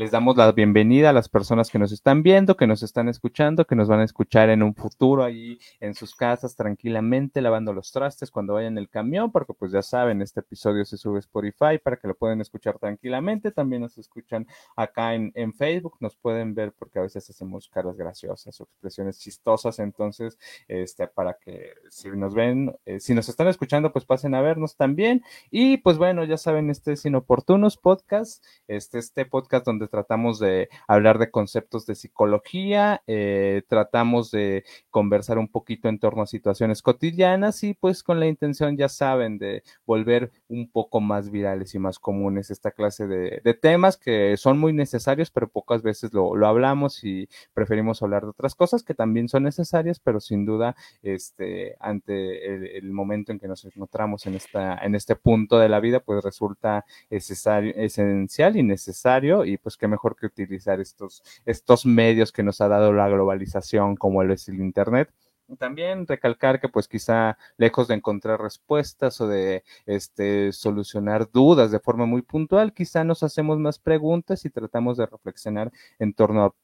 [0.00, 3.66] les damos la bienvenida a las personas que nos están viendo, que nos están escuchando,
[3.66, 7.92] que nos van a escuchar en un futuro ahí en sus casas tranquilamente lavando los
[7.92, 11.20] trastes cuando vayan en el camión, porque pues ya saben, este episodio se sube a
[11.20, 13.50] Spotify para que lo puedan escuchar tranquilamente.
[13.50, 17.94] También nos escuchan acá en, en Facebook, nos pueden ver porque a veces hacemos caras
[17.98, 23.48] graciosas o expresiones chistosas, entonces, este, para que si nos ven, eh, si nos están
[23.48, 25.22] escuchando, pues pasen a vernos también.
[25.50, 30.68] Y pues bueno, ya saben, este es Inoportunos Podcast, este, este podcast donde tratamos de
[30.88, 36.82] hablar de conceptos de psicología, eh, tratamos de conversar un poquito en torno a situaciones
[36.82, 41.78] cotidianas y pues con la intención, ya saben, de volver un poco más virales y
[41.78, 47.04] más comunes esta clase de, temas que son muy necesarios, pero pocas veces lo, hablamos
[47.04, 52.78] y preferimos hablar de otras cosas que también son necesarias, pero sin duda, este, ante
[52.78, 56.22] el, momento en que nos encontramos en esta, en este punto de la vida, pues
[56.22, 62.60] resulta esencial y necesario, y pues qué mejor que utilizar estos, estos medios que nos
[62.60, 65.10] ha dado la globalización, como es el Internet,
[65.58, 71.80] también recalcar que pues quizá lejos de encontrar respuestas o de este solucionar dudas de
[71.80, 76.54] forma muy puntual, quizá nos hacemos más preguntas y tratamos de reflexionar en torno a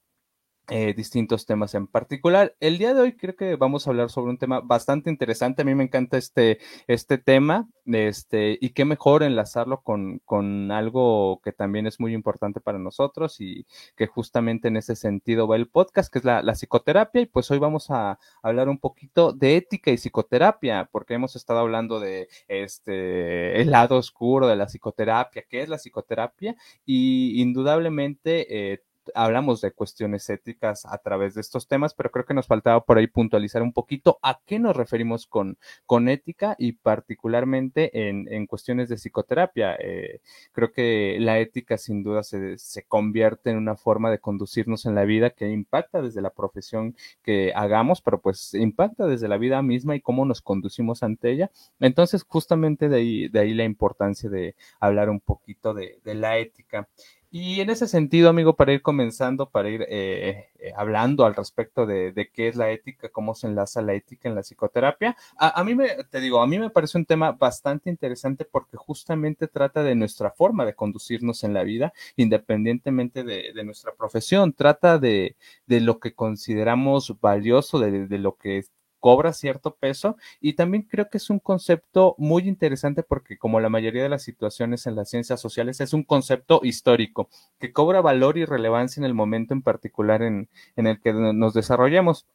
[0.69, 2.56] eh, distintos temas en particular.
[2.61, 5.62] El día de hoy creo que vamos a hablar sobre un tema bastante interesante.
[5.62, 11.41] A mí me encanta este, este tema, este, y qué mejor enlazarlo con, con algo
[11.44, 15.69] que también es muy importante para nosotros y que justamente en ese sentido va el
[15.69, 17.22] podcast, que es la, la psicoterapia.
[17.22, 21.61] Y pues hoy vamos a hablar un poquito de ética y psicoterapia, porque hemos estado
[21.61, 28.72] hablando de este, el lado oscuro de la psicoterapia, qué es la psicoterapia, y indudablemente
[28.72, 28.83] eh,
[29.15, 32.99] hablamos de cuestiones éticas a través de estos temas, pero creo que nos faltaba por
[32.99, 38.47] ahí puntualizar un poquito a qué nos referimos con, con ética y particularmente en, en
[38.47, 39.77] cuestiones de psicoterapia.
[39.78, 40.21] Eh,
[40.53, 44.95] creo que la ética sin duda se, se, convierte en una forma de conducirnos en
[44.95, 49.62] la vida que impacta desde la profesión que hagamos, pero pues impacta desde la vida
[49.62, 51.50] misma y cómo nos conducimos ante ella.
[51.81, 56.39] Entonces, justamente de ahí, de ahí la importancia de hablar un poquito de, de la
[56.39, 56.89] ética.
[57.38, 61.84] Y en ese sentido, amigo, para ir comenzando, para ir eh, eh, hablando al respecto
[61.84, 65.74] de, qué es la ética, cómo se enlaza la ética en la psicoterapia, a, mí
[65.74, 69.94] me, te digo, a mí me parece un tema bastante interesante porque justamente trata de
[69.94, 75.36] nuestra forma de conducirnos en la vida, independientemente de, nuestra profesión, trata de,
[75.66, 78.64] de, lo que consideramos valioso, de, de lo que
[79.01, 83.69] cobra cierto peso y también creo que es un concepto muy interesante porque como la
[83.69, 88.39] mayoría de las situaciones en las ciencias sociales es un concepto histórico que cobra valor
[88.39, 92.27] y relevancia en el momento en particular en, en el que nos desarrollamos.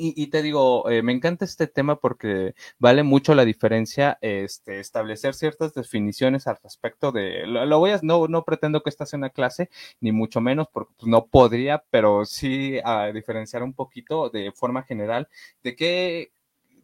[0.00, 4.78] Y, y, te digo, eh, me encanta este tema porque vale mucho la diferencia este,
[4.78, 9.18] establecer ciertas definiciones al respecto de, lo, voy a, no, no pretendo que esta sea
[9.18, 9.70] una clase,
[10.00, 14.84] ni mucho menos, porque pues, no podría, pero sí a diferenciar un poquito de forma
[14.84, 15.28] general
[15.64, 16.32] de qué,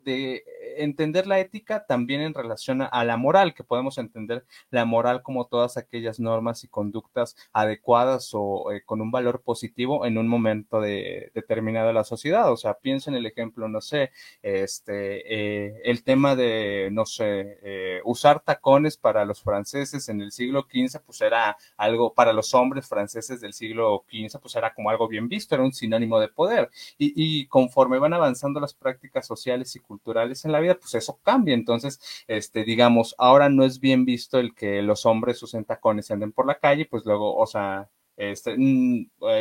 [0.04, 0.44] de
[0.76, 5.46] entender la ética también en relación a la moral, que podemos entender la moral como
[5.46, 10.80] todas aquellas normas y conductas adecuadas o eh, con un valor positivo en un momento
[10.80, 12.50] de, determinado de la sociedad.
[12.52, 14.10] O sea, piensa en el ejemplo, no sé,
[14.42, 20.32] este, eh, el tema de, no sé, eh, usar tacones para los franceses en el
[20.32, 24.90] siglo XV, pues era algo, para los hombres franceses del siglo XV, pues era como
[24.90, 26.70] algo bien visto, era un sinónimo de poder.
[26.98, 29.93] Y, y conforme van avanzando las prácticas sociales y culturales
[30.44, 31.54] en la vida, pues eso cambia.
[31.54, 36.12] Entonces, este, digamos, ahora no es bien visto el que los hombres usen tacones y
[36.12, 38.56] anden por la calle, pues luego, o sea, este,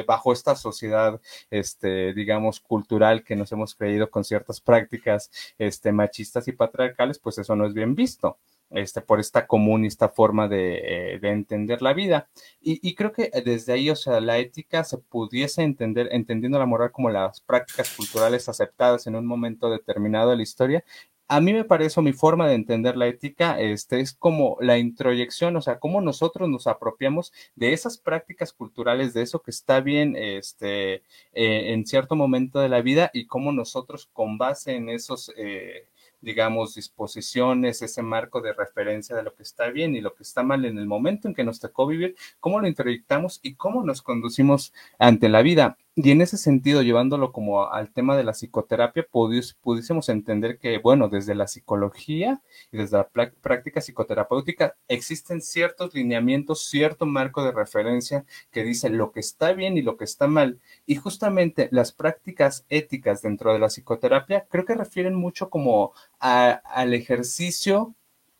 [0.07, 6.47] bajo esta sociedad, este, digamos, cultural que nos hemos creído con ciertas prácticas, este, machistas
[6.47, 8.37] y patriarcales, pues eso no es bien visto
[8.73, 12.29] este, por esta común y esta forma de, eh, de entender la vida.
[12.61, 16.65] Y, y, creo que desde ahí, o sea, la ética se pudiese entender, entendiendo la
[16.65, 20.83] moral como las prácticas culturales aceptadas en un momento determinado de la historia.
[21.29, 25.55] A mí me parece, mi forma de entender la ética, este, es como la introyección,
[25.55, 30.15] o sea, cómo nosotros nos apropiamos de esas prácticas culturales, de eso que está bien,
[30.15, 30.95] este,
[31.33, 35.87] eh, en cierto momento de la vida y cómo nosotros con base en esos, eh,
[36.23, 40.41] digamos, disposiciones, ese marco de referencia de lo que está bien y lo que está
[40.41, 44.01] mal en el momento en que nos tocó vivir, cómo lo introyectamos y cómo nos
[44.01, 45.77] conducimos ante la vida.
[45.95, 51.07] Y en ese sentido, llevándolo como al tema de la psicoterapia, pudiésemos entender que, bueno,
[51.07, 52.41] desde la psicología
[52.71, 59.11] y desde la práctica psicoterapéutica existen ciertos lineamientos, cierto marco de referencia que dice lo
[59.11, 60.59] que está bien y lo que está mal.
[60.87, 66.93] Y justamente las prácticas éticas dentro de la psicoterapia creo que refieren mucho como al
[66.95, 67.95] ejercicio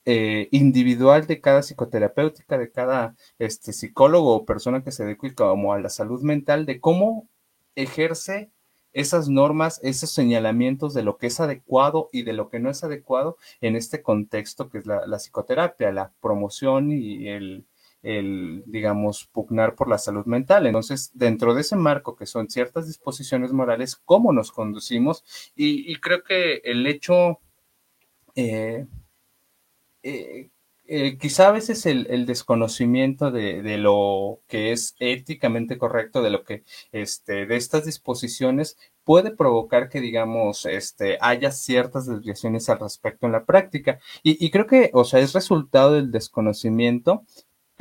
[0.05, 5.73] eh, individual de cada psicoterapéutica, de cada este, psicólogo o persona que se dedique como
[5.73, 7.29] a la salud mental, de cómo
[7.75, 8.51] ejerce
[8.93, 12.83] esas normas, esos señalamientos de lo que es adecuado y de lo que no es
[12.83, 17.65] adecuado en este contexto que es la, psicoterapia, la promoción y el,
[18.67, 20.67] digamos, pugnar por la salud mental.
[20.67, 25.23] Entonces, dentro de ese marco que son ciertas disposiciones morales, cómo nos conducimos
[25.55, 27.39] y, creo que el hecho...
[28.35, 28.85] Eh,
[30.01, 30.49] eh,
[30.93, 36.63] eh, quizá a veces el, desconocimiento de, lo que es éticamente correcto, de lo que,
[36.91, 43.31] este, de estas disposiciones, puede provocar que, digamos, este, haya ciertas desviaciones al respecto en
[43.33, 43.99] la práctica.
[44.21, 47.23] Y, y creo que, o sea, es resultado del desconocimiento,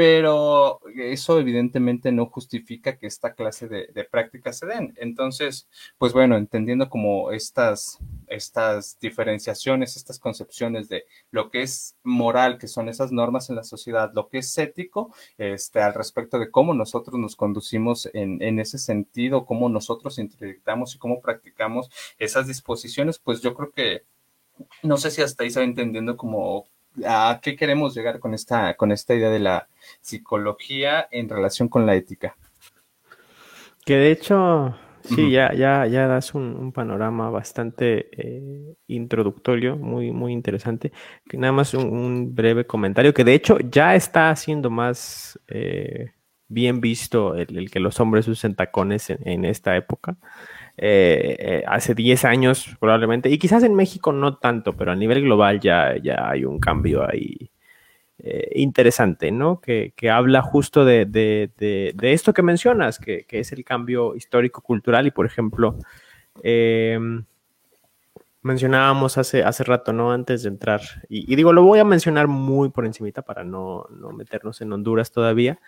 [0.02, 4.92] pero eso evidentemente no justifica que esta clase de, prácticas se den.
[4.96, 12.58] Entonces, pues bueno, entendiendo como estas, estas diferenciaciones, estas concepciones de lo que es moral,
[12.58, 16.50] que son esas normas en la sociedad, lo que es ético, este, al respecto de
[16.50, 22.48] cómo nosotros nos conducimos en, en ese sentido, cómo nosotros interdictamos y cómo practicamos esas
[22.48, 24.02] disposiciones, pues yo creo que
[24.82, 26.66] no sé si hasta ahí se entendiendo como
[27.04, 29.68] a qué queremos llegar con esta, con esta idea de la
[30.00, 32.36] psicología en relación con la ética.
[33.84, 40.32] Que de hecho, sí, ya, ya, ya das un, panorama bastante eh, introductorio, muy, muy
[40.32, 40.92] interesante.
[41.28, 46.12] Que nada más un, breve comentario, que de hecho ya está haciendo más eh,
[46.48, 50.16] bien visto el, que los hombres usen tacones en esta época.
[50.78, 55.22] Eh, eh, hace 10 años probablemente, y quizás en México no tanto, pero a nivel
[55.22, 57.50] global ya, ya hay un cambio ahí
[58.18, 59.60] eh, interesante, ¿no?
[59.60, 61.50] Que, habla justo de,
[62.00, 65.76] esto que mencionas, que, es el cambio histórico-cultural y, por ejemplo,
[66.42, 67.24] em,
[68.42, 70.12] mencionábamos hace, hace rato, ¿no?
[70.12, 74.12] Antes de entrar, y, digo, lo voy a mencionar muy por encimita para no, no
[74.12, 75.60] meternos en Honduras todavía,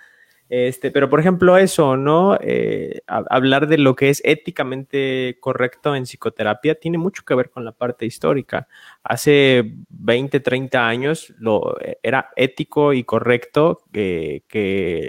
[0.50, 2.37] este, pero por ejemplo, eso, ¿no?
[2.41, 7.64] Eh, hablar de lo que es éticamente correcto en psicoterapia tiene mucho que ver con
[7.64, 8.69] la parte histórica.
[9.02, 14.44] Hace 20, 30 años lo, era ético y correcto que,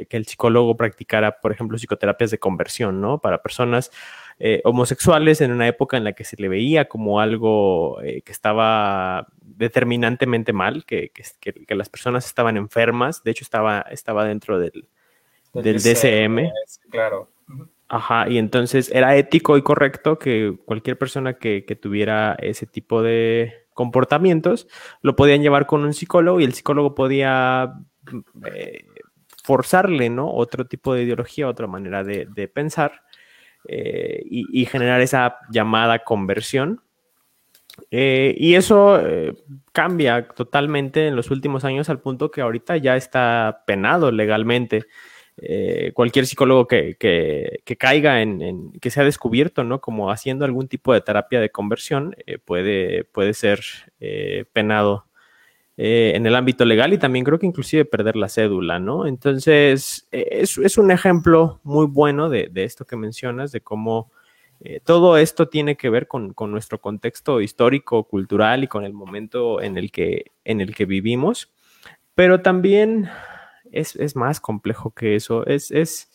[0.09, 3.19] el psicólogo practicara, por ejemplo, psicoterapias de conversión, ¿no?
[3.19, 3.91] Para personas
[4.39, 8.31] eh, homosexuales en una época en la que se le veía como algo eh, que
[8.31, 14.87] estaba determinantemente mal, que, que, las personas estaban enfermas, de hecho estaba, estaba dentro del,
[15.61, 16.51] del DCM.
[16.89, 17.29] Claro.
[17.87, 23.67] Ajá, y entonces era ético y correcto que cualquier persona que, tuviera ese tipo de
[23.73, 24.67] comportamientos
[25.01, 27.73] lo podían llevar con un psicólogo y el psicólogo podía
[28.51, 28.85] eh,
[29.43, 30.31] forzarle, ¿no?
[30.33, 33.03] Otro tipo de ideología, otra manera de, pensar
[33.67, 36.81] eh, y, generar esa llamada conversión.
[37.91, 38.99] Eh, y eso
[39.73, 44.85] cambia totalmente en los últimos años al punto que ahorita ya está penado legalmente
[45.37, 46.95] eh, cualquier psicólogo que,
[47.77, 49.81] caiga en, que se ha descubierto, ¿no?
[49.81, 53.59] Como haciendo algún tipo de terapia de conversión, eh, puede, puede ser
[53.99, 55.05] eh, penado
[55.77, 59.07] en el ámbito legal y también creo que inclusive perder la cédula, ¿no?
[59.07, 64.09] Entonces, es, un ejemplo muy bueno de, esto que mencionas, de cómo
[64.85, 69.61] todo esto tiene que ver con, con, nuestro contexto histórico, cultural y con el momento
[69.61, 71.51] en el que, en el que vivimos,
[72.15, 73.09] pero también
[73.75, 75.45] es, más complejo que eso.
[75.45, 76.09] Es, es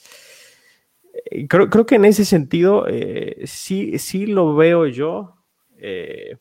[1.31, 5.37] eh, creo, creo, que en ese sentido eh, sí, sí lo veo yo
[5.79, 6.37] eh,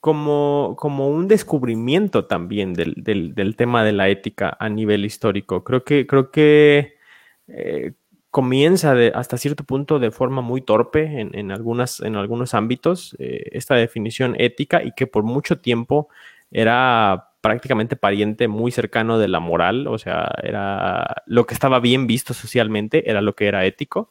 [0.00, 5.64] como, como un descubrimiento también del, tema de la ética a nivel histórico.
[5.64, 6.94] Creo que, creo que
[8.30, 13.76] comienza de, hasta cierto punto de forma muy torpe en, algunas, en algunos ámbitos esta
[13.76, 16.08] definición ética y que por mucho tiempo
[16.50, 22.06] era prácticamente pariente muy cercano de la moral, o sea, era lo que estaba bien
[22.06, 24.10] visto socialmente, era lo que era ético.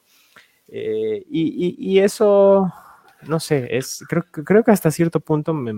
[0.68, 2.72] Eh, y, eso,
[3.26, 5.74] no sé, es, creo, creo que hasta cierto punto me,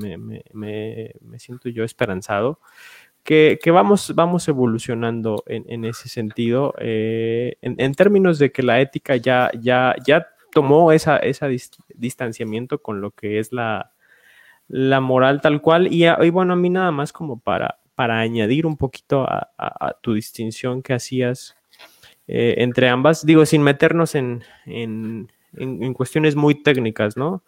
[1.38, 2.60] siento yo esperanzado.
[3.25, 9.50] Que, vamos, vamos evolucionando en, ese sentido, eh, en, términos de que la ética ya,
[9.58, 11.56] ya, ya tomó esa, ese
[11.94, 13.94] distanciamiento con lo que es la,
[14.68, 15.92] la moral tal cual.
[15.92, 20.82] Y, bueno, a mí nada más como para, para añadir un poquito a, tu distinción
[20.82, 21.56] que hacías
[22.28, 25.28] eh, entre ambas, digo, sin meternos en, en,
[25.94, 27.42] cuestiones muy técnicas, ¿no?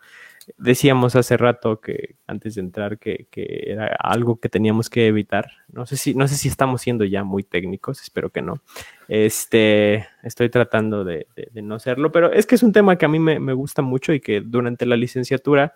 [0.57, 5.51] Decíamos hace rato que antes de entrar que, era algo que teníamos que evitar.
[5.71, 8.63] No sé si, no sé si estamos siendo ya muy técnicos, espero que no.
[9.09, 13.19] Este, estoy tratando de, no serlo, pero es que es un tema que a mí
[13.19, 15.75] me, me gusta mucho y que durante la licenciatura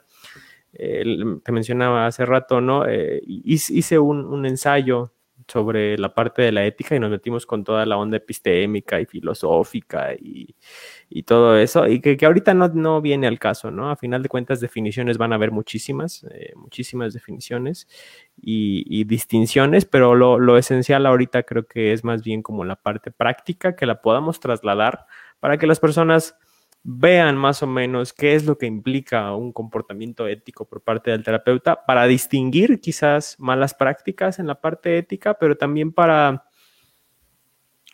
[0.73, 2.85] te mencionaba hace rato, ¿no?
[3.25, 5.12] hice un, ensayo
[5.49, 9.07] sobre la parte de la ética y nos metimos con toda la onda epistémica y
[9.07, 10.55] filosófica y,
[11.25, 13.91] todo eso, y que, que ahorita no, no, viene al caso, ¿no?
[13.91, 17.87] A final de cuentas, definiciones van a haber muchísimas, eh, muchísimas definiciones
[18.41, 22.76] y, y distinciones, pero lo, lo, esencial ahorita creo que es más bien como la
[22.76, 25.07] parte práctica, que la podamos trasladar
[25.38, 26.37] para que las personas
[26.85, 31.23] vean más o menos qué es lo que implica un comportamiento ético por parte del
[31.23, 36.45] terapeuta para distinguir quizás malas prácticas en la parte ética, pero también para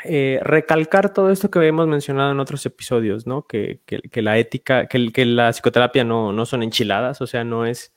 [0.05, 3.47] eh, recalcar todo esto que hemos mencionado en otros episodios, ¿no?
[3.47, 3.81] Que,
[4.15, 7.93] la ética, que, que la psicoterapia no, no, son enchiladas, o sea, no es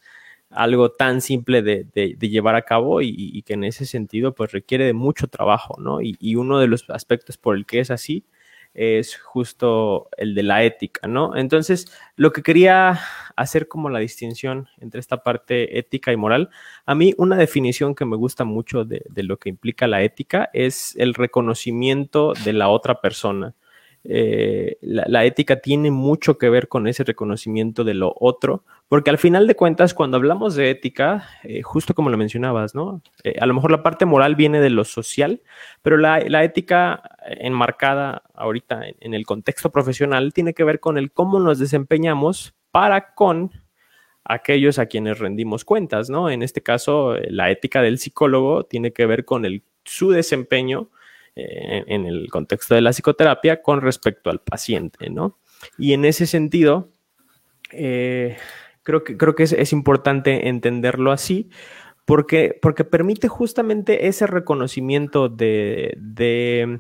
[0.50, 4.94] algo tan simple de, llevar a cabo y, que en ese sentido pues requiere de
[4.94, 6.02] mucho trabajo, ¿no?
[6.02, 8.26] Y, y uno de los aspectos por el que es así
[8.74, 11.36] es justo el de la ética, ¿no?
[11.36, 13.00] Entonces, lo que quería
[13.36, 16.50] hacer como la distinción entre esta parte ética y moral,
[16.86, 20.96] a mí una definición que me gusta mucho de, lo que implica la ética es
[20.98, 23.56] el reconocimiento de la otra persona.
[24.04, 29.18] Eh, la, ética tiene mucho que ver con ese reconocimiento de lo otro, porque al
[29.18, 33.02] final de cuentas, cuando hablamos de ética, eh, justo como lo mencionabas, ¿no?
[33.24, 35.42] Eh, a lo mejor la parte moral viene de lo social,
[35.82, 41.40] pero la, ética enmarcada ahorita en, el contexto profesional tiene que ver con el cómo
[41.40, 43.52] nos desempeñamos para con
[44.26, 46.30] aquellos a quienes rendimos cuentas, ¿no?
[46.30, 50.90] En este caso, la ética del psicólogo tiene que ver con el, su desempeño
[51.38, 55.40] eh, en el contexto de la psicoterapia con respecto al paciente, ¿no?
[55.78, 56.90] Y en ese sentido,
[57.72, 58.36] eh,
[58.84, 61.50] creo que, creo que es, importante entenderlo así,
[62.06, 66.80] porque, porque permite justamente ese reconocimiento de, de,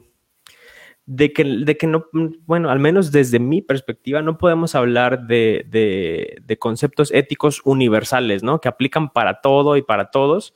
[1.33, 2.05] que, de, que, no,
[2.45, 8.59] bueno, al menos desde mi perspectiva, no podemos hablar de, de, conceptos éticos universales, ¿no?
[8.59, 10.53] Que aplican para todo y para todos,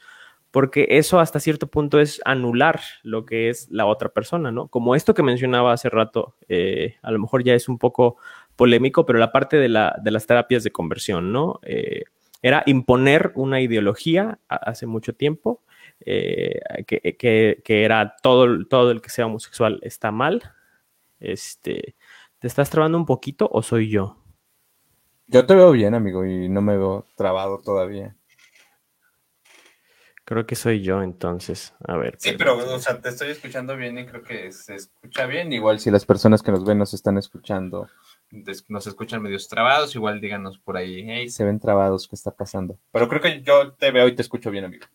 [0.51, 4.67] porque eso hasta cierto punto es anular lo que es la otra persona, ¿no?
[4.67, 8.17] Como esto que mencionaba hace rato, eh, a lo mejor ya es un poco
[8.55, 11.59] polémico, pero la parte de, la, de las terapias de conversión, ¿no?
[11.63, 12.03] Eh,
[12.41, 15.63] era imponer una ideología hace mucho tiempo,
[16.01, 20.43] eh, que, que, era todo, todo el que sea homosexual está mal.
[21.19, 21.95] Este,
[22.39, 24.17] ¿Te estás trabando un poquito o soy yo?
[25.27, 28.15] Yo te veo bien, amigo, y no me veo trabado todavía.
[30.23, 31.73] Creo que soy yo entonces.
[31.87, 32.15] A ver.
[32.19, 35.53] Sí, pero, o sea, te estoy escuchando bien y creo que se escucha bien.
[35.53, 37.87] Igual si las personas que nos ven nos están escuchando,
[38.67, 42.77] nos escuchan medios trabados, igual díganos por ahí, hey, se ven trabados, ¿qué está pasando?
[42.91, 44.85] Pero creo que yo te veo y te escucho bien, amigo.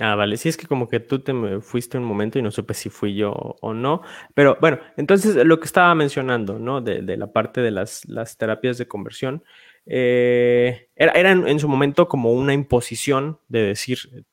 [0.00, 0.38] Ah, vale.
[0.38, 3.14] Sí, es que como que tú te fuiste un momento y no supe si fui
[3.14, 4.00] yo o no.
[4.34, 6.80] Pero bueno, entonces lo que estaba mencionando, ¿no?
[6.80, 9.44] De, de la parte de las, las terapias de conversión.
[9.86, 14.24] Eh, era, en, su momento como una imposición de decir,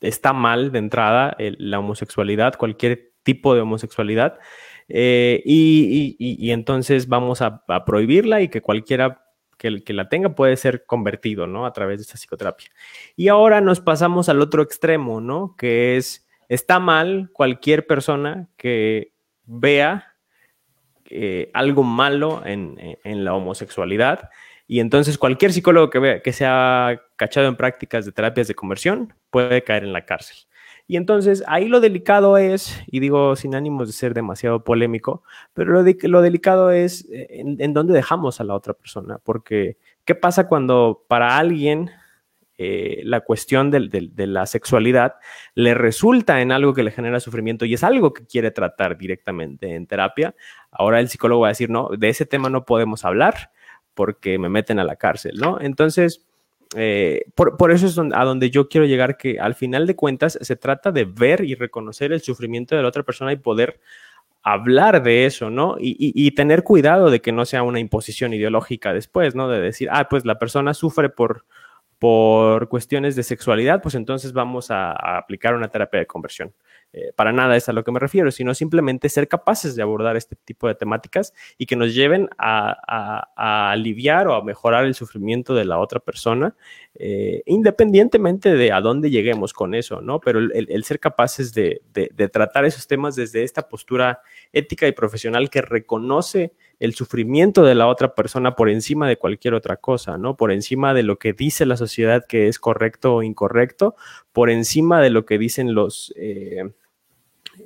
[0.00, 4.38] está mal de entrada la homosexualidad, cualquier tipo de homosexualidad,
[4.92, 9.24] eh, y, entonces vamos a, prohibirla y que cualquiera
[9.56, 11.66] que, la tenga puede ser convertido, ¿no?
[11.66, 12.70] A través de esta psicoterapia.
[13.16, 15.54] Y ahora nos pasamos al otro extremo, ¿no?
[15.56, 19.12] Que es, está mal cualquier persona que
[19.44, 20.14] vea
[21.04, 24.30] eh, algo malo en, en la homosexualidad
[24.70, 29.12] y entonces cualquier psicólogo que, vea, que sea cachado en prácticas de terapias de conversión
[29.28, 30.36] puede caer en la cárcel.
[30.90, 35.22] Y entonces ahí lo delicado es, y digo sin ánimos de ser demasiado polémico,
[35.54, 40.16] pero lo, lo delicado es eh, en, dónde dejamos a la otra persona, porque ¿qué
[40.16, 41.92] pasa cuando para alguien
[42.58, 45.14] eh, la cuestión de, de, la sexualidad
[45.54, 49.76] le resulta en algo que le genera sufrimiento y es algo que quiere tratar directamente
[49.76, 50.34] en terapia?
[50.72, 53.52] Ahora el psicólogo va a decir, no, de ese tema no podemos hablar
[53.94, 55.60] porque me meten a la cárcel, ¿no?
[55.60, 56.26] Entonces,
[56.76, 60.56] eh, por, eso es a donde yo quiero llegar, que al final de cuentas se
[60.56, 63.80] trata de ver y reconocer el sufrimiento de la otra persona y poder
[64.42, 65.76] hablar de eso, ¿no?
[65.78, 69.48] Y, tener cuidado de que no sea una imposición ideológica después, ¿no?
[69.48, 71.44] De decir, ah, pues la persona sufre por,
[71.98, 76.52] por cuestiones de sexualidad, pues entonces vamos a aplicar una terapia de conversión.
[76.92, 80.16] Eh, para nada es a lo que me refiero, sino simplemente ser capaces de abordar
[80.16, 85.54] este tipo de temáticas y que nos lleven a, aliviar o a mejorar el sufrimiento
[85.54, 86.56] de la otra persona,
[86.94, 90.20] eh, independientemente de a dónde lleguemos con eso, ¿no?
[90.20, 91.80] Pero el, ser capaces de,
[92.32, 94.20] tratar esos temas desde esta postura
[94.52, 99.54] ética y profesional que reconoce el sufrimiento de la otra persona por encima de cualquier
[99.54, 100.36] otra cosa, ¿no?
[100.36, 103.94] Por encima de lo que dice la sociedad que es correcto o incorrecto,
[104.32, 106.12] por encima de lo que dicen los...
[106.16, 106.70] Eh,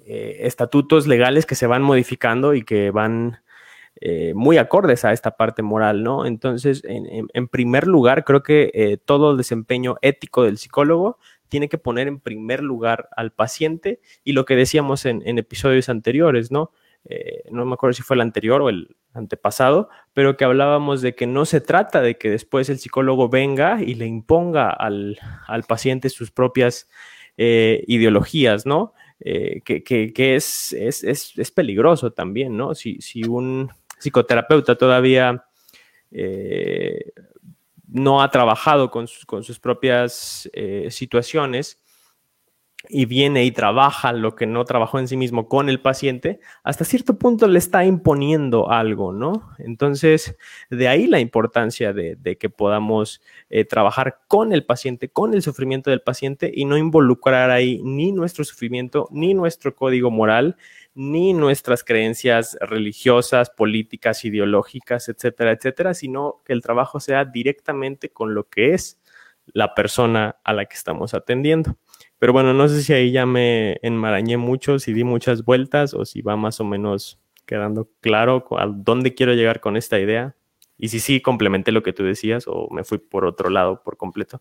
[0.07, 3.39] eh, estatutos legales que se van modificando y que van
[4.01, 6.27] eh, muy acordes a esta parte moral, ¿no?
[6.27, 11.79] Entonces, en, primer lugar, creo que eh, todo el desempeño ético del psicólogo tiene que
[11.79, 16.73] poner en primer lugar al paciente y lo que decíamos en, episodios anteriores, ¿no?
[17.51, 21.27] No me acuerdo si fue el anterior o el antepasado, pero que hablábamos de que
[21.27, 25.19] no se trata de que después el psicólogo venga y le imponga al,
[25.69, 26.89] paciente sus propias
[27.37, 28.95] ideologías, ¿no?
[29.21, 32.75] Que, es, es, peligroso también, ¿no?
[32.75, 35.45] Si, si un psicoterapeuta todavía
[36.11, 37.13] eh,
[37.89, 41.83] no ha trabajado con, sus propias eh, situaciones
[42.89, 46.85] y viene y trabaja lo que no trabajó en sí mismo con el paciente, hasta
[46.85, 49.51] cierto punto le está imponiendo algo, ¿no?
[49.59, 50.37] Entonces,
[50.71, 55.91] de ahí la importancia de, que podamos eh, trabajar con el paciente, con el sufrimiento
[55.91, 60.57] del paciente y no involucrar ahí ni nuestro sufrimiento, ni nuestro código moral,
[60.95, 68.35] ni nuestras creencias religiosas, políticas, ideológicas, etcétera, etcétera, sino que el trabajo sea directamente con
[68.35, 69.01] lo que es
[69.47, 71.77] la persona a la que estamos atendiendo.
[72.19, 76.05] Pero bueno, no sé si ahí ya me enmarañé mucho, si di muchas vueltas o
[76.05, 80.35] si va más o menos quedando claro a dónde quiero llegar con esta idea.
[80.77, 83.97] Y si sí complementé lo que tú decías o me fui por otro lado por
[83.97, 84.41] completo.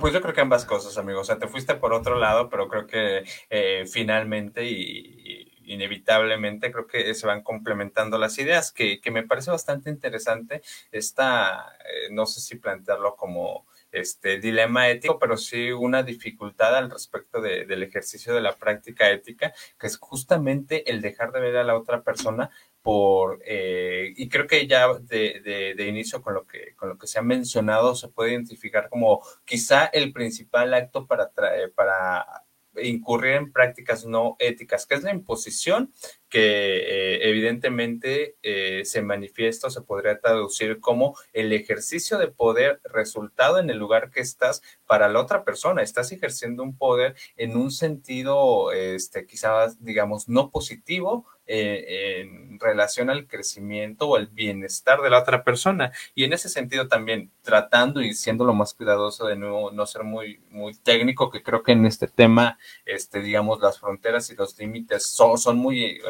[0.00, 1.20] Pues yo creo que ambas cosas, amigo.
[1.20, 6.86] O sea, te fuiste por otro lado, pero creo que eh, finalmente y, inevitablemente creo
[6.86, 12.26] que se van complementando las ideas, que, que me parece bastante interesante esta, eh, no
[12.26, 17.82] sé si plantearlo como este dilema ético, pero sí una dificultad al respecto de, del
[17.82, 22.02] ejercicio de la práctica ética, que es justamente el dejar de ver a la otra
[22.02, 22.50] persona
[22.82, 26.96] por eh, y creo que ya de, de, de, inicio con lo que con lo
[26.96, 31.30] que se ha mencionado se puede identificar como quizá el principal acto para
[31.74, 32.44] para
[32.82, 35.92] incurrir en prácticas no éticas, que es la imposición
[36.28, 42.80] que eh, evidentemente eh, se manifiesta o se podría traducir como el ejercicio de poder
[42.84, 45.82] resultado en el lugar que estás para la otra persona.
[45.82, 53.10] Estás ejerciendo un poder en un sentido, este, quizás, digamos, no positivo eh, en relación
[53.10, 55.92] al crecimiento o al bienestar de la otra persona.
[56.14, 60.04] Y en ese sentido también, tratando y siendo lo más cuidadoso de no, no ser
[60.04, 64.56] muy, muy técnico, que creo que en este tema, este, digamos, las fronteras y los
[64.58, 66.00] límites son, son muy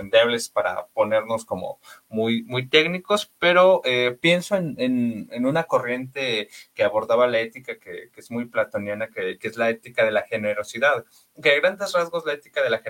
[0.52, 7.26] para ponernos como muy, muy técnicos, pero eh, pienso en, en, una corriente que abordaba
[7.26, 11.04] la ética que, que es muy platoniana, que, que, es la ética de la generosidad,
[11.42, 12.82] que a grandes rasgos la ética de la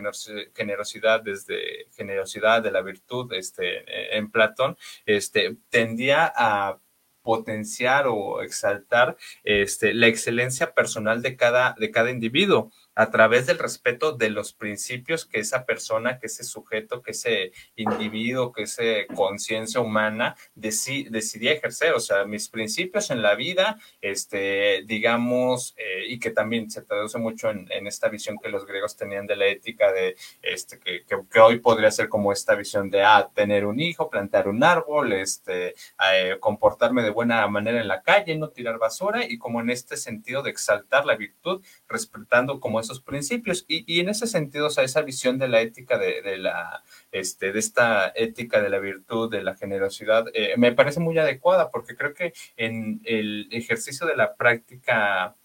[0.54, 4.76] generosidad, desde generosidad de la virtud este, en Platón,
[5.06, 6.78] este, tendía a
[7.22, 13.58] potenciar o exaltar este, la excelencia personal de cada, de cada individuo a través del
[13.58, 18.82] respeto de los principios que esa persona, que ese sujeto, que ese individuo, que esa
[19.14, 21.92] conciencia humana decidía ejercer.
[21.92, 27.18] O sea, mis principios en la vida, este, digamos, eh, y que también se traduce
[27.18, 31.40] mucho en, esta visión que los griegos tenían de la ética, de este, que, que,
[31.40, 35.74] hoy podría ser como esta visión de ah, tener un hijo, plantar un árbol, este,
[36.12, 39.96] eh, comportarme de buena manera en la calle, no tirar basura, y como en este
[39.96, 43.64] sentido de exaltar la virtud, respetando como esos principios.
[43.68, 47.58] Y, en ese sentido, o sea, esa visión de la ética de, la, este, de
[47.58, 52.14] esta ética de la virtud, de la generosidad, eh, me parece muy adecuada porque creo
[52.14, 55.36] que en el ejercicio de la práctica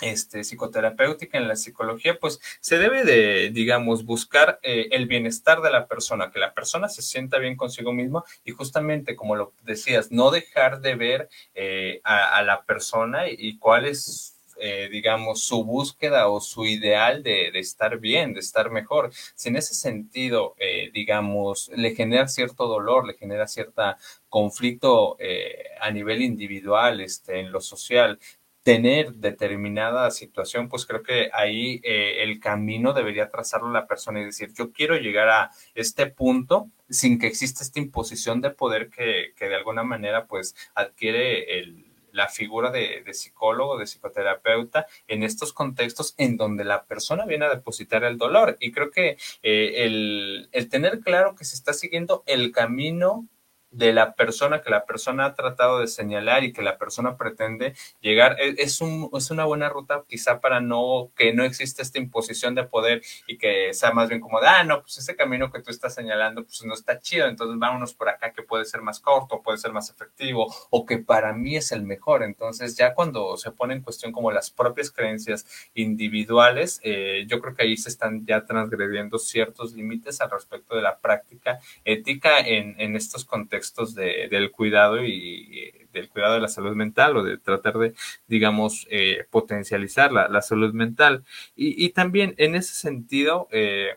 [0.00, 5.70] este, psicoterapéutica en la psicología, pues se debe de, digamos, buscar eh, el bienestar de
[5.70, 10.12] la persona, que la persona se sienta bien consigo misma y justamente, como lo decías,
[10.12, 16.28] no dejar de ver eh, a, la persona y cuál es eh, digamos, su búsqueda
[16.28, 19.10] o su ideal de, estar bien, de estar mejor.
[19.34, 23.82] Si en ese sentido, eh, digamos, le genera cierto dolor, le genera cierto
[24.28, 28.18] conflicto eh, a nivel individual, este, en lo social,
[28.62, 34.52] tener determinada situación, pues creo que ahí el camino debería trazarlo la persona y decir,
[34.54, 39.48] yo quiero llegar a este punto sin que exista esta imposición de poder que, que
[39.48, 41.85] de alguna manera pues adquiere el,
[42.16, 47.54] la figura de, psicólogo, de psicoterapeuta en estos contextos en donde la persona viene a
[47.54, 48.56] depositar el dolor.
[48.58, 53.28] Y creo que eh, el, el tener claro que se está siguiendo el camino
[53.76, 57.74] de la persona que la persona ha tratado de señalar y que la persona pretende
[58.00, 58.40] llegar.
[58.40, 62.54] E, es, un, es una buena ruta quizá para no que no exista esta imposición
[62.54, 65.60] de poder y que sea más bien como de, ah, no, pues ese camino que
[65.60, 68.98] tú estás señalando pues no está chido, entonces vámonos por acá que puede ser más
[68.98, 72.22] corto, puede ser más efectivo o que para mí es el mejor.
[72.22, 77.54] Entonces ya cuando se pone en cuestión como las propias creencias individuales, eh, yo creo
[77.54, 82.74] que ahí se están ya transgrediendo ciertos límites al respecto de la práctica ética en,
[82.78, 87.38] en estos contextos de, del cuidado y, del cuidado de la salud mental o de
[87.38, 87.94] tratar de,
[88.26, 91.24] digamos, eh, potencializar la, la, salud mental.
[91.54, 93.96] Y, y, también en ese sentido, eh,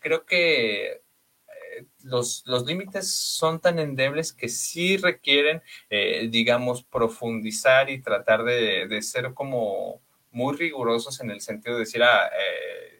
[0.00, 7.90] creo que eh, los, los límites son tan endebles que sí requieren, eh, digamos, profundizar
[7.90, 12.91] y tratar de, de, ser como muy rigurosos en el sentido de decir, ah, eh,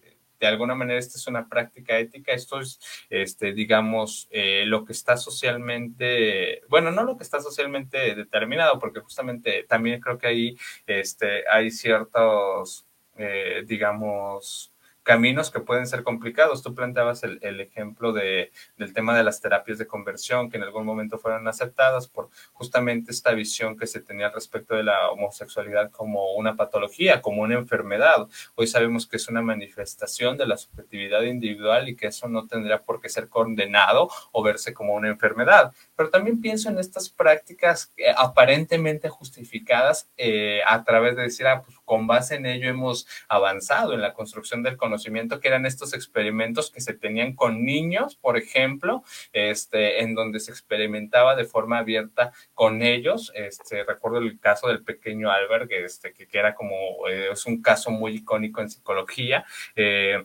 [0.47, 4.93] de alguna manera esta es una práctica ética, esto es, este, digamos, eh, lo que
[4.93, 10.57] está socialmente, bueno, no lo que está socialmente determinado, porque justamente también creo que ahí
[10.87, 14.72] este, hay ciertos, eh, digamos,
[15.03, 16.63] caminos que pueden ser complicados.
[16.63, 20.85] Tú planteabas el, ejemplo de, del tema de las terapias de conversión que en algún
[20.85, 26.35] momento fueron aceptadas por justamente esta visión que se tenía respecto de la homosexualidad como
[26.35, 28.29] una patología, como una enfermedad.
[28.55, 32.83] Hoy sabemos que es una manifestación de la subjetividad individual y que eso no tendría
[32.83, 35.73] por qué ser condenado o verse como una enfermedad.
[35.97, 41.63] Pero también pienso en estas prácticas eh, aparentemente justificadas eh, a través de decir, ah,
[41.63, 45.93] pues con base en ello hemos avanzado en la construcción del conocimiento, que eran estos
[45.93, 51.77] experimentos que se tenían con niños, por ejemplo, este, en donde se experimentaba de forma
[51.77, 53.31] abierta con ellos.
[53.35, 57.61] Este, recuerdo el caso del pequeño Albert, este, que, que era como, eh, es un
[57.61, 59.45] caso muy icónico en psicología.
[59.77, 60.25] Eh,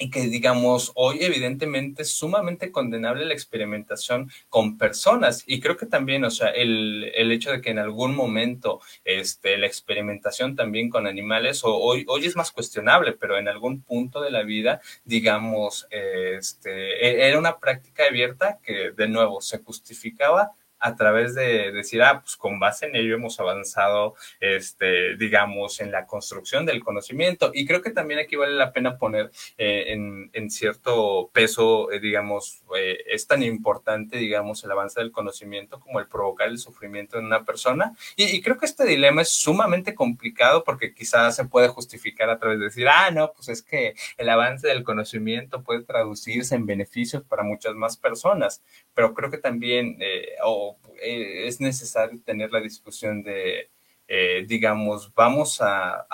[0.00, 5.44] y que digamos hoy evidentemente es sumamente condenable la experimentación con personas.
[5.46, 9.58] Y creo que también o sea el, el hecho de que en algún momento este
[9.58, 14.22] la experimentación también con animales o, hoy hoy es más cuestionable pero en algún punto
[14.22, 20.52] de la vida digamos este e, era una práctica abierta que de nuevo se justificaba
[20.80, 25.92] a través de decir, ah, pues con base en ello hemos avanzado, este, digamos, en
[25.92, 27.50] la construcción del conocimiento.
[27.54, 32.00] Y creo que también aquí vale la pena poner eh, en, en, cierto peso, eh,
[32.00, 37.18] digamos, eh, es tan importante, digamos, el avance del conocimiento como el provocar el sufrimiento
[37.18, 37.94] en una persona.
[38.16, 42.38] Y, y, creo que este dilema es sumamente complicado porque quizás se puede justificar a
[42.38, 46.64] través de decir, ah, no, pues es que el avance del conocimiento puede traducirse en
[46.64, 48.62] beneficios para muchas más personas.
[48.94, 49.98] Pero creo que también,
[50.44, 50.69] o
[51.00, 53.70] eh, es necesario tener la discusión de,
[54.08, 56.06] eh, digamos, vamos a,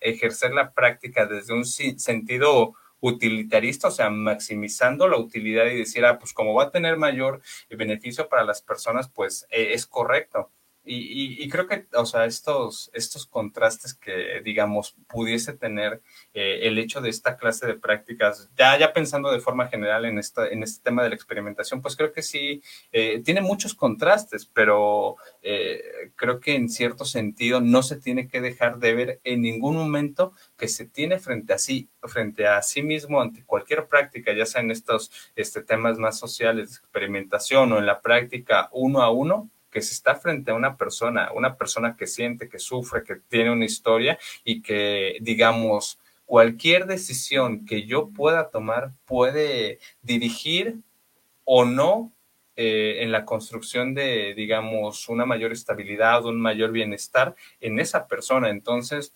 [0.00, 6.18] ejercer la práctica desde un sentido utilitarista, o sea, maximizando la utilidad y decir, ah,
[6.18, 10.50] pues como va a tener mayor beneficio para las personas, pues eh, es correcto
[10.84, 16.02] y, creo que, o sea, estos, estos contrastes que, digamos, pudiese tener
[16.34, 20.18] eh, el hecho de esta clase de prácticas, ya, ya pensando de forma general en,
[20.18, 24.46] esta, en este tema de la experimentación, pues creo que sí, eh, tiene muchos contrastes,
[24.46, 29.42] pero eh, creo que en cierto sentido no se tiene que dejar de ver en
[29.42, 34.32] ningún momento que se tiene frente a sí, frente a sí mismo ante cualquier práctica,
[34.32, 39.02] ya sea en estos este, temas más sociales de experimentación o en la práctica uno
[39.02, 43.02] a uno, que se está frente a una persona, una persona que siente, que sufre,
[43.02, 50.76] que tiene una historia y que, digamos, cualquier decisión que yo pueda tomar puede dirigir
[51.44, 52.12] o no
[52.54, 58.50] eh, en la construcción de, digamos, una mayor estabilidad, un mayor bienestar en esa persona.
[58.50, 59.14] Entonces,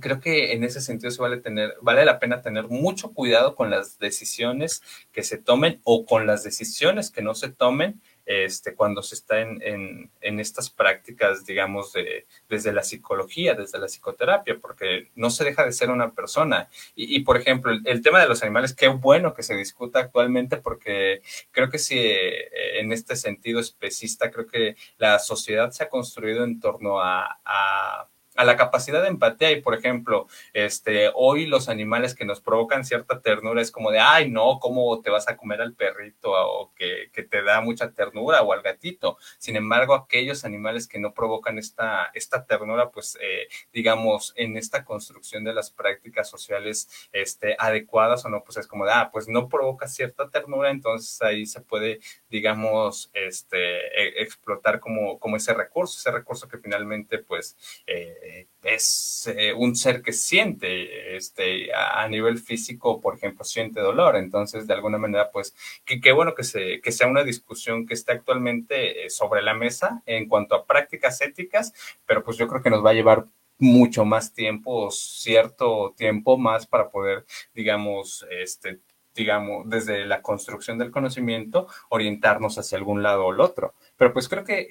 [0.00, 3.70] creo que en ese sentido se vale tener, vale la pena tener mucho cuidado con
[3.70, 9.02] las decisiones que se tomen o con las decisiones que no se tomen este, cuando
[9.02, 15.30] se está en, estas prácticas, digamos, de, desde la psicología, desde la psicoterapia, porque no
[15.30, 16.68] se deja de ser una persona.
[16.94, 21.22] Y, por ejemplo, el, tema de los animales, qué bueno que se discuta actualmente, porque
[21.52, 26.44] creo que si eh, en este sentido especista, creo que la sociedad se ha construido
[26.44, 32.14] en torno a a la capacidad de empatía y, por ejemplo, este, hoy los animales
[32.14, 35.60] que nos provocan cierta ternura es como de, ay, no, ¿cómo te vas a comer
[35.60, 39.18] al perrito o que, que te da mucha ternura o al gatito?
[39.38, 44.84] Sin embargo, aquellos animales que no provocan esta, esta ternura, pues, eh, digamos, en esta
[44.84, 49.26] construcción de las prácticas sociales este, adecuadas o no, pues es como de, ah, pues
[49.26, 51.98] no provoca cierta ternura, entonces ahí se puede,
[52.30, 57.56] digamos, este, e explotar como, como ese recurso, ese recurso que finalmente, pues,
[57.88, 58.26] eh,
[58.62, 64.16] es eh, un ser que siente este, a, nivel físico, por ejemplo, siente dolor.
[64.16, 67.94] Entonces, de alguna manera, pues, qué que bueno que, se, que sea una discusión que
[67.94, 71.72] esté actualmente eh, sobre la mesa en cuanto a prácticas éticas,
[72.06, 73.26] pero pues yo creo que nos va a llevar
[73.58, 78.80] mucho más tiempo, cierto tiempo más para poder, digamos, este,
[79.18, 83.74] digamos, desde la construcción del conocimiento, orientarnos hacia algún lado o el otro.
[83.96, 84.70] Pero pues creo que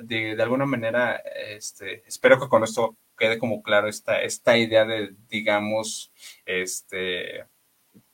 [0.00, 5.14] de, alguna manera, este, espero que con esto quede como claro esta, esta idea de,
[5.28, 6.12] digamos,
[6.44, 7.44] este,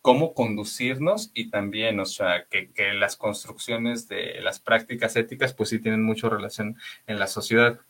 [0.03, 5.79] cómo conducirnos y también, o sea, que, las construcciones de las prácticas éticas, pues sí
[5.79, 7.81] tienen mucha relación en la sociedad.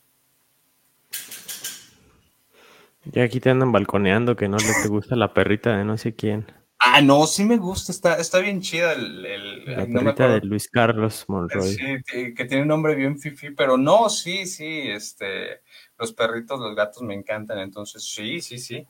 [3.04, 6.14] Ya aquí te andan balconeando que no le te gusta la perrita de no sé
[6.14, 6.46] quién.
[6.90, 9.64] Ah, no, sí me gusta, está, está bien chida el...
[9.66, 11.74] la perrita de Luis Carlos Monroy.
[11.74, 15.60] Sí, que tiene un nombre bien fifi, pero no, sí, sí, este,
[15.98, 18.86] los perritos, los gatos me encantan, entonces sí, sí, sí.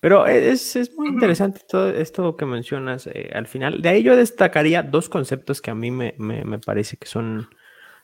[0.00, 3.80] Pero es, es muy interesante todo esto que mencionas eh, al final.
[3.80, 7.48] De ahí yo destacaría dos conceptos que a mí me, me, me parece que son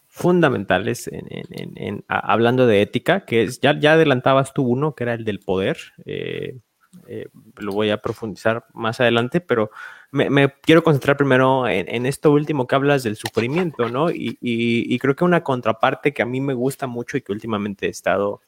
[0.08, 5.24] fundamentales en, hablando de ética, que es, ya, ya adelantabas tú uno, que era el
[5.24, 5.78] del poder.
[6.04, 6.58] Eh,
[7.06, 9.70] eh, lo voy a profundizar más adelante, pero
[10.10, 14.10] me, quiero concentrar primero en, esto último que hablas del sufrimiento, ¿no?
[14.10, 17.90] Y, creo que una contraparte que a mí me gusta mucho y que últimamente he
[17.90, 18.42] estado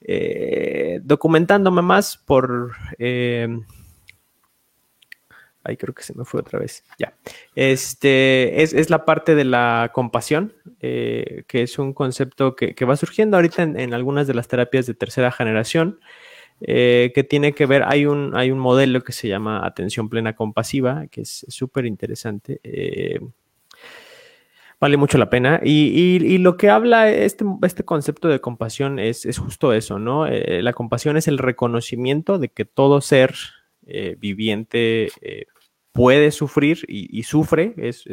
[0.00, 2.72] eh, documentándome más por
[5.66, 6.84] Ahí creo que se me fue otra vez.
[6.96, 7.14] Ya.
[7.56, 13.36] Este es, la parte de la compasión, eh, que es un concepto que, va surgiendo
[13.36, 15.98] ahorita en, algunas de las terapias de tercera generación,
[16.60, 20.34] eh, que tiene que ver, hay un, hay un modelo que se llama atención plena
[20.34, 22.60] compasiva, que es súper interesante.
[22.62, 23.20] Eh,
[24.80, 25.60] vale mucho la pena.
[25.62, 30.26] Y, lo que habla este, este concepto de compasión es, es justo eso, ¿no?
[30.26, 33.34] la compasión es el reconocimiento de que todo ser
[34.18, 35.10] viviente
[35.96, 38.04] puede sufrir y, sufre, es,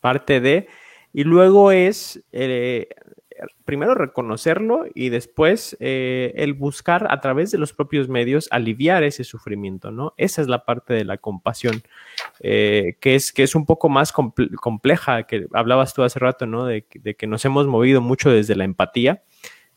[0.00, 0.68] parte de,
[1.12, 2.88] y luego es eh,
[3.64, 9.24] primero reconocerlo y después eh, el buscar a través de los propios medios aliviar ese
[9.24, 10.14] sufrimiento, ¿no?
[10.16, 11.82] Esa es la parte de la compasión,
[12.40, 16.66] eh, que, es, que es un poco más compleja, que hablabas tú hace rato, ¿no?
[16.66, 19.22] De, que nos hemos movido mucho desde la empatía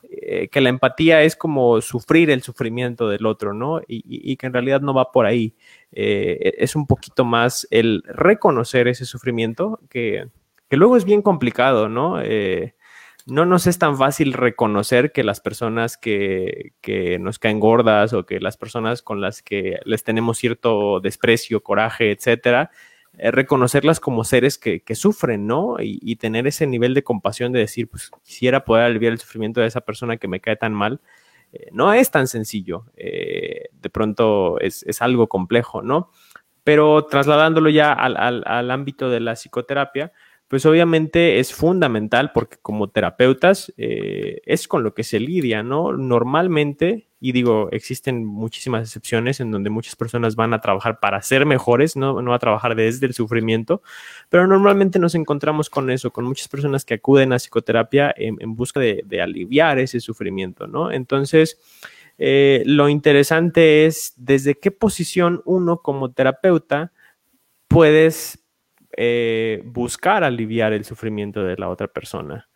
[0.10, 3.82] eh, que la empatía es como sufrir el sufrimiento del otro, ¿no?
[3.88, 5.56] Y, que en realidad no va por ahí.
[5.92, 10.30] Es un poquito más el reconocer ese sufrimiento, que,
[10.70, 12.22] luego es bien complicado, ¿no?
[12.22, 12.76] Eh,
[13.28, 18.26] no nos es tan fácil reconocer que las personas que, que, nos caen gordas o
[18.26, 22.72] que las personas con las que les tenemos cierto desprecio, coraje, etcétera,
[23.18, 25.76] eh, reconocerlas como seres que, sufren, ¿no?
[25.80, 29.68] Y, tener ese nivel de compasión de decir, pues quisiera poder aliviar el sufrimiento de
[29.68, 31.02] esa persona que me cae tan mal.
[31.52, 36.12] Eh, no es tan sencillo, eh, de pronto es, es, algo complejo, ¿no?
[36.64, 40.14] Pero trasladándolo ya al, al ámbito de la psicoterapia,
[40.48, 45.92] pues obviamente es fundamental porque como terapeutas eh, es con lo que se lidia, ¿no?
[45.92, 51.46] Normalmente, y digo, existen muchísimas excepciones en donde muchas personas van a trabajar para ser
[51.46, 53.82] mejores, no, no a trabajar desde el sufrimiento,
[54.30, 58.80] pero normalmente nos encontramos con eso, con muchas personas que acuden a psicoterapia en, busca
[58.80, 60.92] de, aliviar ese sufrimiento, ¿no?
[60.94, 61.60] Entonces,
[62.18, 66.94] eh, lo interesante es desde qué posición uno como terapeuta
[67.68, 68.47] puedes
[68.98, 72.50] eh, buscar aliviar el sufrimiento de la otra persona.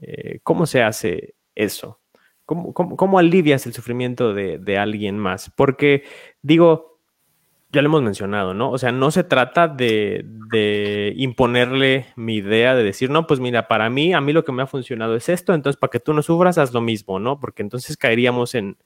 [0.00, 2.00] Eh, ¿Cómo se hace eso?
[2.44, 5.52] ¿Cómo, alivias el sufrimiento de, alguien más?
[5.54, 6.04] Porque
[6.42, 7.00] digo,
[7.70, 8.70] ya lo hemos mencionado, ¿no?
[8.70, 13.68] O sea, no se trata de, de, imponerle mi idea de decir, no, pues mira,
[13.68, 16.12] para mí, a mí lo que me ha funcionado es esto, entonces para que tú
[16.12, 17.38] no sufras, haz lo mismo, ¿no?
[17.38, 18.76] Porque entonces caeríamos en,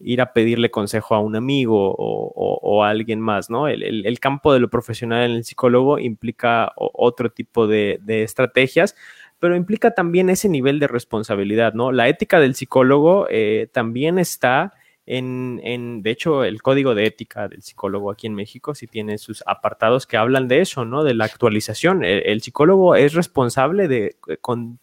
[0.00, 3.68] ir a pedirle consejo a un amigo o, a alguien más, ¿no?
[3.68, 8.94] El, campo de lo profesional en el psicólogo implica otro tipo de, estrategias,
[9.38, 11.92] pero implica también ese nivel de responsabilidad, ¿no?
[11.92, 14.72] La ética del psicólogo eh, también está
[15.06, 19.44] en, de hecho, el código de ética del psicólogo aquí en México sí tiene sus
[19.46, 21.04] apartados que hablan de eso, ¿no?
[21.04, 22.04] De la actualización.
[22.04, 24.80] El, psicólogo es responsable de con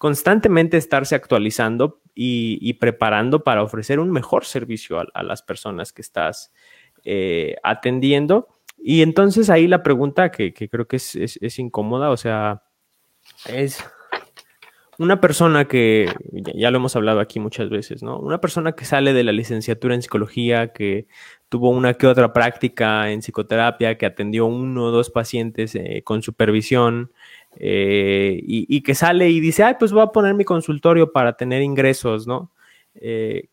[0.00, 6.54] constantemente estarse actualizando y, preparando para ofrecer un mejor servicio a, las personas que estás
[7.04, 8.48] eh, atendiendo.
[8.78, 12.62] Y entonces ahí la pregunta que, creo que es, incómoda, o sea,
[13.44, 13.84] es
[14.96, 16.10] una persona que,
[16.54, 18.18] ya lo hemos hablado aquí muchas veces, ¿no?
[18.18, 21.08] Una persona que sale de la licenciatura en psicología, que
[21.50, 26.22] tuvo una que otra práctica en psicoterapia, que atendió uno o dos pacientes eh, con
[26.22, 27.12] supervisión,
[27.56, 31.62] eh, y, que sale y dice, ay, pues voy a poner mi consultorio para tener
[31.62, 32.52] ingresos, ¿no?
[32.94, 33.48] Eh,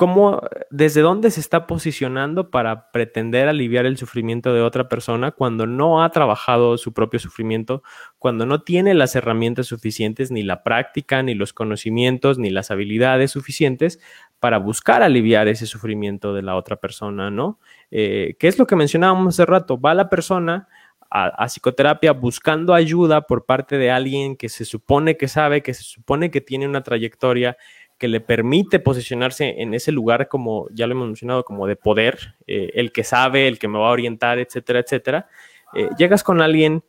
[0.00, 5.66] ¿Cómo, desde dónde se está posicionando para pretender aliviar el sufrimiento de otra persona cuando
[5.66, 7.82] no ha trabajado su propio sufrimiento,
[8.16, 13.32] cuando no tiene las herramientas suficientes, ni la práctica, ni los conocimientos, ni las habilidades
[13.32, 14.00] suficientes
[14.38, 17.58] para buscar aliviar ese sufrimiento de la otra persona, ¿no?
[17.90, 19.78] Eh, ¿Qué es lo que mencionábamos hace rato?
[19.78, 20.66] Va la persona
[21.10, 25.82] a, psicoterapia buscando ayuda por parte de alguien que se supone que sabe, que se
[25.82, 27.56] supone que tiene una trayectoria,
[27.98, 32.36] que le permite posicionarse en ese lugar como, ya lo hemos mencionado, como de poder,
[32.46, 35.28] eh, el que sabe, el que me va a orientar, etcétera, etcétera.
[35.74, 36.82] Eh, llegas con alguien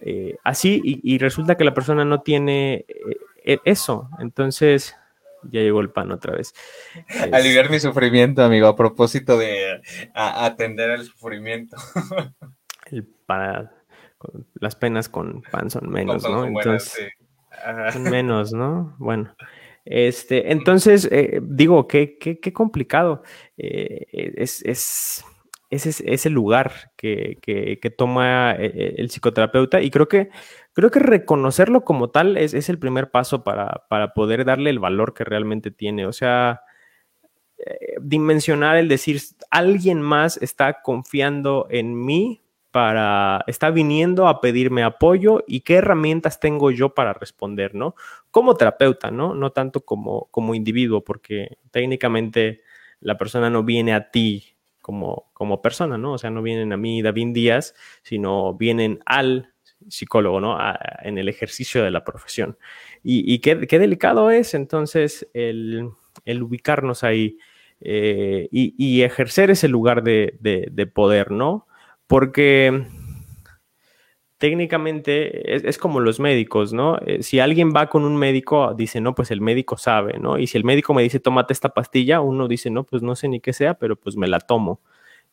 [0.00, 2.86] eh, así y, resulta que la persona no tiene
[3.44, 4.08] e, eso.
[4.20, 4.96] Entonces,
[5.42, 6.54] ya llegó el pan otra vez.
[7.32, 9.82] Aliviar mi sufrimiento, amigo, a propósito de
[10.14, 11.76] atender el sufrimiento.
[12.94, 13.72] el para
[14.54, 16.46] las penas con pan son menos, ¿no?
[16.46, 16.96] Entonces,
[17.92, 18.94] son menos, ¿no?
[18.98, 19.34] Bueno.
[19.86, 23.22] Este, entonces, eh, digo, qué, qué, qué complicado.
[23.58, 25.22] Eh, es, es,
[25.68, 30.30] ese, lugar que, que, toma eh, el psicoterapeuta y creo que,
[30.72, 34.78] creo que reconocerlo como tal es, es el primer paso para, para, poder darle el
[34.78, 36.06] valor que realmente tiene.
[36.06, 36.62] O sea,
[38.00, 42.43] dimensionar el decir, alguien más está confiando en mí
[42.74, 47.94] para, está viniendo a pedirme apoyo y qué herramientas tengo yo para responder, ¿no?
[48.32, 49.32] Como terapeuta, ¿no?
[49.32, 52.62] No tanto como, como individuo, porque técnicamente
[52.98, 56.14] la persona no viene a ti como, como persona, ¿no?
[56.14, 59.52] O sea, no vienen a mí, David Díaz, sino vienen al
[59.88, 60.58] psicólogo, ¿no?
[61.04, 62.58] en el ejercicio de la profesión.
[63.04, 65.90] Y, qué, delicado es entonces el,
[66.26, 67.38] ubicarnos ahí
[67.80, 71.68] eh, y, ejercer ese lugar de, de poder, ¿no?
[72.06, 72.86] Porque
[74.38, 76.98] técnicamente es, como los médicos, ¿no?
[77.06, 80.38] Eh, si alguien va con un médico, dice, no, pues el médico sabe, ¿no?
[80.38, 83.28] Y si el médico me dice, tómate esta pastilla, uno dice, no, pues no sé
[83.28, 84.80] ni qué sea, pero pues me la tomo.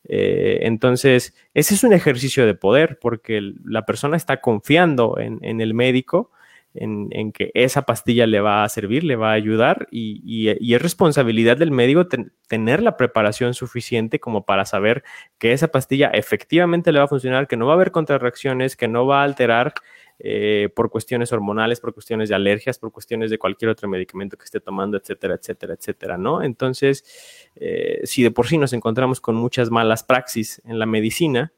[0.06, 5.74] Eh, entonces, ese es un ejercicio de poder porque la persona está confiando en el
[5.74, 6.32] médico
[6.74, 11.58] en, que esa pastilla le va a servir, le va a ayudar y, es responsabilidad
[11.58, 12.08] del médico
[12.48, 15.04] tener la preparación suficiente como para saber
[15.38, 18.88] que esa pastilla efectivamente le va a funcionar, que no va a haber contrarreacciones, que
[18.88, 19.74] no va a alterar
[20.20, 24.46] eh, por cuestiones hormonales, por cuestiones de alergias, por cuestiones de cualquier otro medicamento que
[24.46, 26.44] esté tomando, etcétera, etcétera, etcétera, ¿no?
[26.44, 31.52] Entonces, eh, si de por sí nos encontramos con muchas malas praxis en la medicina,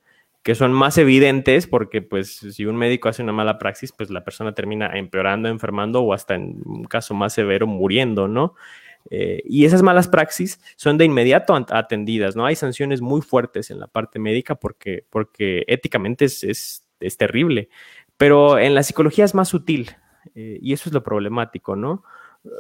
[0.44, 4.26] que son más evidentes porque pues si un médico hace una mala praxis, pues la
[4.26, 8.54] persona termina empeorando, enfermando o hasta en un caso más severo muriendo, ¿no?
[9.10, 12.46] Eh, y esas malas praxis son de inmediato atendidas, ¿no?
[12.46, 16.84] Hay sanciones muy fuertes en la parte médica porque, porque éticamente es, es,
[17.18, 17.68] terrible,
[18.16, 19.92] pero en la psicología es más sutil
[20.36, 22.04] eh, y eso es lo problemático, ¿no?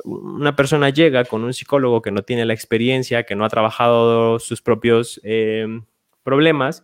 [0.04, 4.39] Una persona llega con un psicólogo que no tiene la experiencia, que no ha trabajado
[4.39, 5.65] sus propios eh,
[6.24, 6.84] problemas,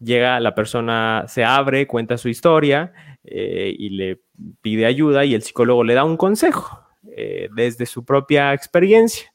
[0.00, 2.92] llega la persona, se abre, cuenta su historia
[3.24, 4.20] eh, y le
[4.62, 6.80] pide ayuda y el psicólogo le da un consejo
[7.16, 9.32] eh, desde su propia experiencia.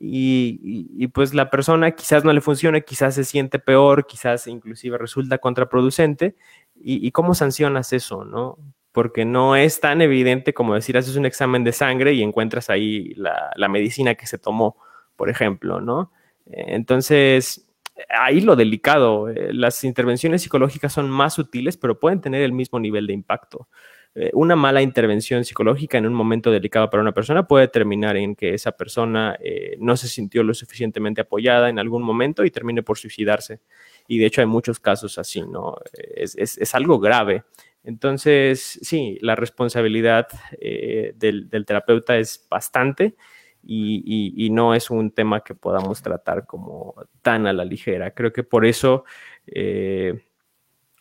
[0.00, 5.36] Y, pues la persona quizás no le funcione, quizás se siente peor, quizás inclusive resulta
[5.36, 6.34] contraproducente.
[6.74, 8.58] ¿Y, cómo sancionas eso, no?
[8.90, 13.12] Porque no es tan evidente como decir, haces un examen de sangre y encuentras ahí
[13.14, 14.76] la, la medicina que se tomó,
[15.14, 16.10] por ejemplo, ¿no?
[16.46, 17.71] Entonces,
[18.08, 19.28] ahí lo delicado.
[19.28, 23.68] Eh, las intervenciones psicológicas son más sutiles, pero pueden tener el mismo nivel de impacto.
[24.14, 28.36] Eh, una mala intervención psicológica en un momento delicado para una persona puede terminar en
[28.36, 32.82] que esa persona eh, no se sintió lo suficientemente apoyada en algún momento y termine
[32.82, 33.60] por suicidarse.
[34.06, 35.76] Y de hecho hay muchos casos así, ¿no?
[35.94, 37.44] Es, algo grave.
[37.84, 40.28] Entonces, sí, la responsabilidad
[40.60, 43.16] del, del terapeuta es bastante
[43.64, 48.12] y, no es un tema que podamos tratar como tan a la ligera.
[48.12, 49.04] Creo que por eso
[49.46, 50.24] eh,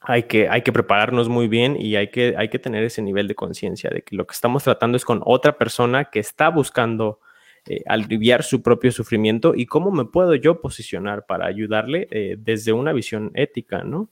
[0.02, 3.28] hay, que, hay que prepararnos muy bien y hay que, hay que tener ese nivel
[3.28, 7.19] de conciencia de que lo que estamos tratando es con otra persona que está buscando
[7.67, 12.74] eh, aliviar su propio sufrimiento y cómo me puedo yo posicionar para ayudarle eh, desde
[12.74, 14.10] una visión ética, ¿no?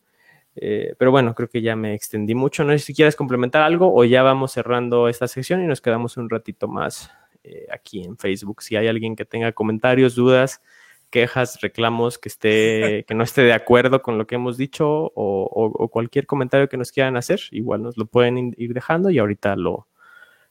[0.97, 2.65] pero bueno, creo que ya me extendí mucho.
[2.65, 6.17] No sé si quieres complementar algo o ya vamos cerrando esta sección y nos quedamos
[6.17, 7.09] un ratito más
[7.43, 8.62] eh, aquí en Facebook.
[8.62, 10.62] Si hay alguien que tenga comentarios, dudas,
[11.10, 15.89] quejas, reclamos, que esté, que no esté de acuerdo con lo que hemos dicho o,
[15.91, 19.88] cualquier comentario que nos quieran hacer, igual nos lo pueden ir dejando y ahorita lo,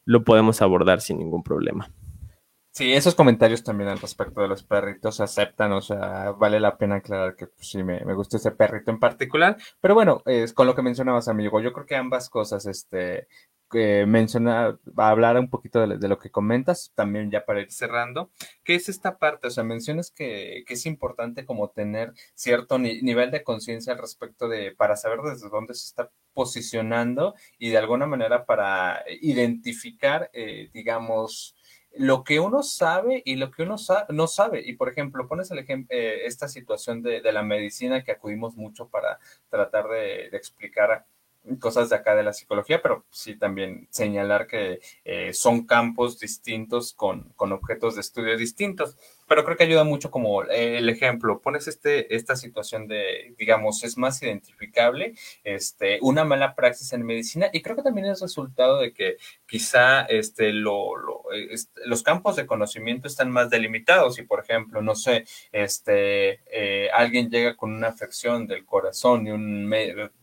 [0.05, 1.89] lo podemos abordar sin ningún problema.
[2.71, 6.77] Sí, esos comentarios también al respecto de los perritos se aceptan, o sea, vale la
[6.77, 10.53] pena aclarar que pues, sí me, me gusta ese perrito en particular, pero bueno, es
[10.53, 13.27] con lo que mencionabas, amigo, yo creo que ambas cosas, este,
[13.73, 18.31] eh, mencionar, hablar un poquito de, lo que comentas, también ya para ir cerrando,
[18.63, 23.43] que es esta parte, o sea, mencionas que, es importante como tener cierto nivel de
[23.43, 28.45] conciencia al respecto de, para saber desde dónde se está posicionando y de alguna manera
[28.45, 31.55] para identificar, eh, digamos,
[31.95, 33.75] lo que uno sabe y lo que uno
[34.09, 34.61] no sabe.
[34.65, 38.87] Y por ejemplo, pones el ejemplo, eh, esta situación de, la medicina que acudimos mucho
[38.89, 41.05] para tratar de, de explicar
[41.59, 46.93] cosas de acá de la psicología, pero sí también señalar que eh, son campos distintos
[46.93, 48.97] con, con, objetos de estudio distintos.
[49.29, 53.83] Pero creo que ayuda mucho como eh, el ejemplo, pones este, esta situación de, digamos,
[53.83, 55.13] es más identificable
[55.43, 59.17] este, una mala praxis en medicina y creo que también es resultado de que
[59.47, 60.93] quizá este, lo,
[61.51, 66.89] este, los campos de conocimiento están más delimitados y, por ejemplo, no sé, este, eh,
[66.93, 69.69] alguien llega con una afección del corazón y un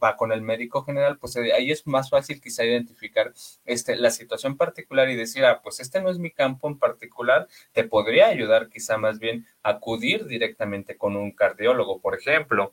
[0.02, 3.32] va con el médico general, pues eh, ahí es más fácil quizá identificar
[3.64, 7.46] este, la situación particular y decir, ah, pues este no es mi campo en particular,
[7.72, 12.72] te podría ayudar quizá más bien acudir directamente con un cardiólogo, por ejemplo.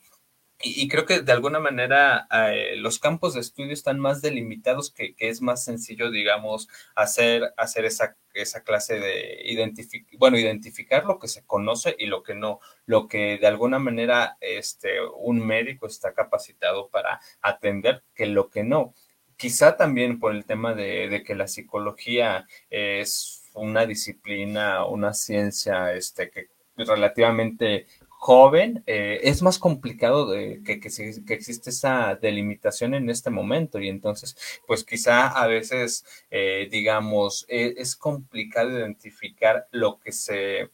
[0.65, 5.13] Y, creo que de alguna manera eh, los campos de estudio están más delimitados, que,
[5.17, 9.43] es más sencillo, digamos, hacer, hacer esa, esa clase de
[10.17, 14.37] bueno, identificar lo que se conoce y lo que no, lo que de alguna manera
[14.39, 18.93] este, un médico está capacitado para atender, que lo que no.
[19.35, 25.93] Quizá también por el tema de, de que la psicología es una disciplina, una ciencia
[25.93, 27.85] este, que relativamente
[28.23, 30.89] joven, eh, es más complicado de, que, que,
[31.27, 37.45] que, existe esa delimitación en este momento y entonces, pues quizá a veces, eh, digamos,
[37.49, 40.69] e, es complicado identificar lo que se...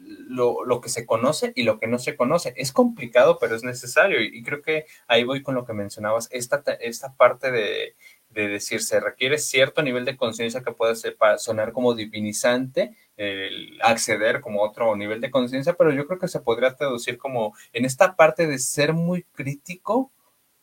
[0.00, 2.54] Lo, lo, que se conoce y lo que no se conoce.
[2.56, 4.22] Es complicado, pero es necesario.
[4.22, 7.96] Y, y creo que ahí voy con lo que mencionabas, esta, esta parte de,
[8.30, 12.94] de decir, se requiere cierto nivel de conciencia que puede ser para sonar como divinizante,
[13.16, 17.54] el acceder como otro nivel de conciencia, pero yo creo que se podría traducir como
[17.72, 20.12] en esta parte de ser muy crítico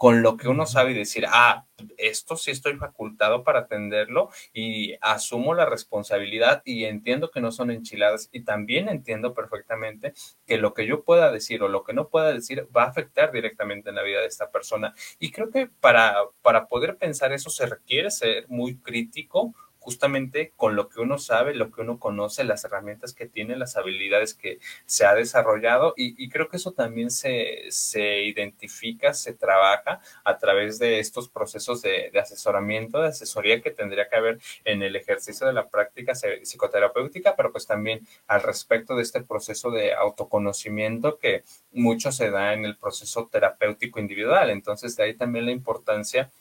[0.05, 1.65] con lo que uno sabe y decir, ah,
[1.97, 7.71] esto sí estoy facultado para atenderlo y asumo la responsabilidad y entiendo que no son
[7.71, 10.13] enchiladas y también entiendo perfectamente
[10.45, 13.31] que lo que yo pueda decir o lo que no pueda decir va a afectar
[13.31, 14.93] directamente en la vida de esta persona.
[15.17, 19.55] Y creo que para, para poder pensar eso se requiere ser muy crítico,
[19.85, 23.77] justamente con lo que uno sabe, lo que uno conoce, las herramientas que tiene, las
[23.77, 24.57] habilidades que
[24.87, 30.79] se ha desarrollado y, creo que eso también se, se, identifica, se trabaja a través
[30.79, 35.53] de estos procesos de, asesoramiento, de asesoría que tendría que haber en el ejercicio de
[35.53, 42.11] la práctica psicoterapéutica, pero pues también al respecto de este proceso de autoconocimiento que mucho
[42.11, 44.49] se da en el proceso terapéutico individual.
[44.49, 46.31] Entonces, de ahí también la importancia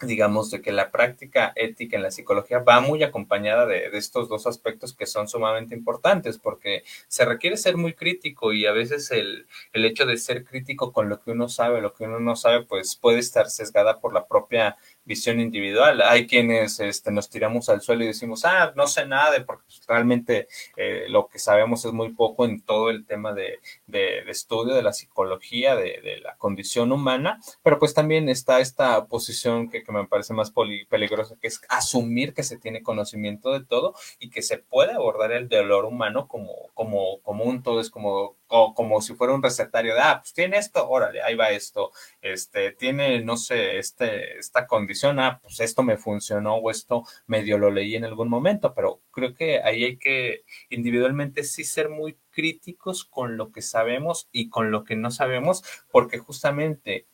[0.00, 4.46] digamos, de que la práctica ética en la psicología va muy acompañada de, estos dos
[4.46, 9.46] aspectos que son sumamente importantes, porque se requiere ser muy crítico y a veces el,
[9.72, 12.64] el hecho de ser crítico con lo que uno sabe, lo que uno no sabe,
[12.64, 14.76] pues puede estar sesgada por la propia
[15.06, 16.02] visión individual.
[16.02, 19.80] Hay quienes este, nos tiramos al suelo y decimos, ah, no sé nada, porque pues,
[19.86, 24.74] realmente eh, lo que sabemos es muy poco en todo el tema de, de, estudio
[24.74, 29.84] de la psicología, de, de, la condición humana, pero pues también está esta posición que,
[29.84, 30.52] que me parece más
[30.90, 35.32] peligrosa, que es asumir que se tiene conocimiento de todo y que se puede abordar
[35.32, 39.42] el dolor humano como, como, como un todo, es como o como si fuera un
[39.42, 41.90] recetario de, ah, pues tiene esto, órale, ahí va esto,
[42.20, 47.58] este, tiene, no sé, este, esta condición, ah, pues esto me funcionó o esto medio
[47.58, 52.18] lo leí en algún momento, pero creo que ahí hay que individualmente sí ser muy
[52.30, 57.06] críticos con lo que sabemos y con lo que no sabemos, porque justamente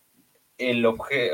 [0.70, 0.86] el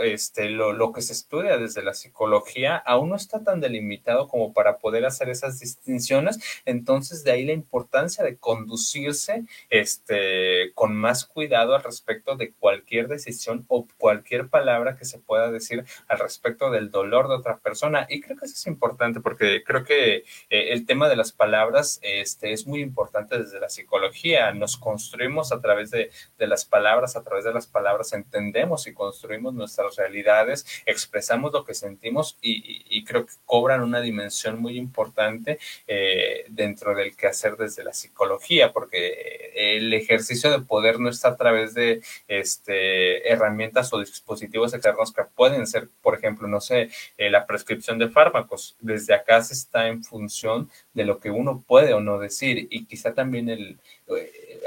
[0.05, 4.53] este, lo, lo, que se estudia desde la psicología aún no está tan delimitado como
[4.53, 6.39] para poder hacer esas distinciones.
[6.65, 13.09] Entonces, de ahí la importancia de conducirse este, con más cuidado al respecto de cualquier
[13.09, 18.07] decisión o cualquier palabra que se pueda decir al respecto del dolor de otra persona.
[18.09, 20.17] Y creo que eso es importante porque creo que
[20.51, 24.53] eh, el tema de las palabras este, es muy importante desde la psicología.
[24.53, 28.95] Nos construimos a través de, de las palabras, a través de las palabras entendemos y
[28.95, 34.77] construimos construimos nuestras realidades, expresamos lo que sentimos y, creo que cobran una dimensión muy
[34.77, 41.29] importante eh, dentro del quehacer desde la psicología, porque el ejercicio de poder no está
[41.29, 46.91] a través de este, herramientas o dispositivos externos que pueden ser, por ejemplo, no sé,
[47.17, 48.77] eh, la prescripción de fármacos.
[48.79, 52.85] Desde acá se está en función de lo que uno puede o no decir y
[52.85, 53.79] quizá también el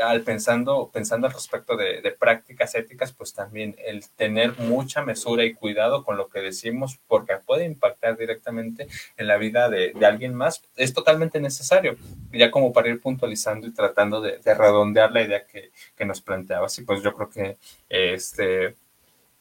[0.04, 5.54] al pensando, pensando al respecto de, prácticas éticas, pues también el tener mucha mesura y
[5.54, 8.88] cuidado con lo que decimos, porque puede impactar directamente
[9.18, 11.96] en la vida de, alguien más, es totalmente necesario.
[12.32, 15.72] Ya como para ir puntualizando y tratando de, redondear la idea que,
[16.06, 17.58] nos planteabas, y pues yo creo que
[17.90, 18.76] este.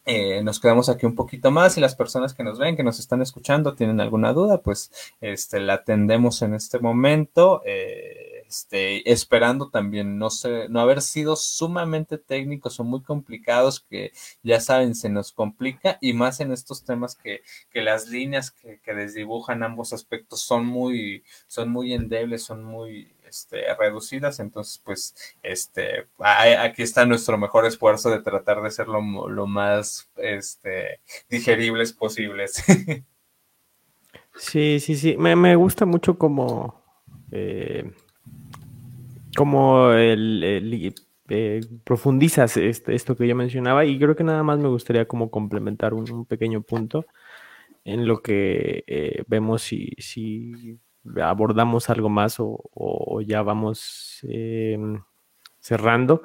[0.07, 2.98] Eh, nos quedamos aquí un poquito más y las personas que nos ven, que nos
[2.98, 4.90] están escuchando, tienen alguna duda, pues
[5.20, 7.62] este, la atendemos en este momento.
[7.64, 8.20] Eh,
[8.51, 14.61] este, esperando también no sé, no haber sido sumamente técnicos o muy complicados que ya
[14.61, 18.92] saben se nos complica y más en estos temas que, que las líneas que, que
[18.92, 26.09] desdibujan ambos aspectos son muy, son muy endebles, son muy este, reducidas, entonces pues este,
[26.18, 29.01] aquí está nuestro mejor esfuerzo de tratar de ser lo,
[29.46, 32.64] más este, digeribles posibles.
[34.36, 36.80] Sí, sí, sí, me, me gusta mucho como,
[37.30, 37.92] eh,
[39.37, 40.95] como el,
[41.28, 45.31] eh, profundizas este, esto que yo mencionaba y creo que nada más me gustaría como
[45.31, 47.07] complementar un, pequeño punto
[47.85, 50.78] en lo que eh, vemos si, si
[51.22, 55.03] abordamos algo más o, ya vamos em,
[55.61, 56.22] cerrando.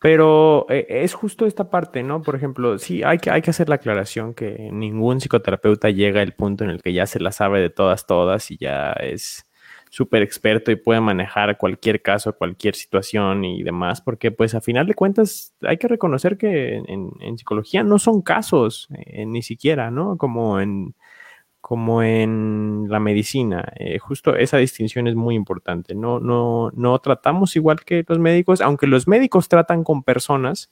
[0.00, 2.22] Pero eh, es justo esta parte, ¿no?
[2.22, 6.34] Por ejemplo, sí, hay que, hay que hacer la aclaración que ningún psicoterapeuta llega al
[6.34, 9.47] punto en el que ya se la sabe de todas, todas y ya es
[9.90, 14.86] súper experto y puede manejar cualquier caso, cualquier situación y demás, porque pues a final
[14.86, 20.16] de cuentas hay que reconocer que en, psicología no son casos, eh, ni siquiera, ¿no?
[20.16, 20.94] Como en
[21.60, 23.72] como en la medicina.
[23.76, 25.94] Eh, justo esa distinción es muy importante.
[25.94, 30.70] No, no, no tratamos igual que los médicos, aunque los médicos tratan con personas,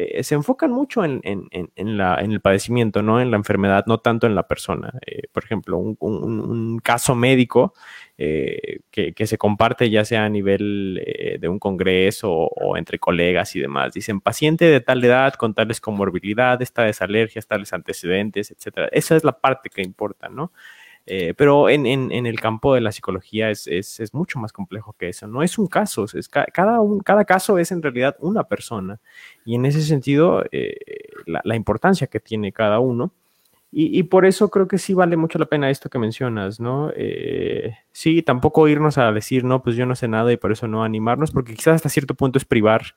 [0.00, 4.46] eh, se enfocan mucho en, el padecimiento, no en la enfermedad, no tanto en la
[4.46, 4.92] persona.
[5.04, 7.74] Eh, por ejemplo, un, caso médico
[8.16, 11.02] eh, que, se comparte ya sea a nivel
[11.40, 13.92] de un congreso o, entre colegas y demás.
[13.92, 18.88] Dicen, paciente de tal edad, con tales comorbilidades, tales alergias, tales antecedentes, etc.
[18.92, 20.52] Esa es la parte que importa, ¿no?
[21.10, 25.26] Eh, pero en, el campo de la psicología es, mucho más complejo que eso.
[25.26, 26.48] No es un caso, es cada,
[27.02, 29.00] cada caso es en realidad una persona.
[29.46, 30.76] Y en ese sentido, eh,
[31.26, 33.12] la, importancia que tiene cada uno.
[33.70, 36.90] Y, por eso creo que sí vale mucho la pena esto que mencionas, ¿no?
[36.96, 40.68] Eh, sí, tampoco irnos a decir, no, pues yo no sé nada y por eso
[40.68, 42.96] no animarnos, porque quizás hasta cierto punto es privar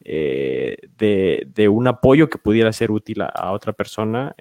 [0.00, 4.36] de, un apoyo que pudiera ser útil a, otra persona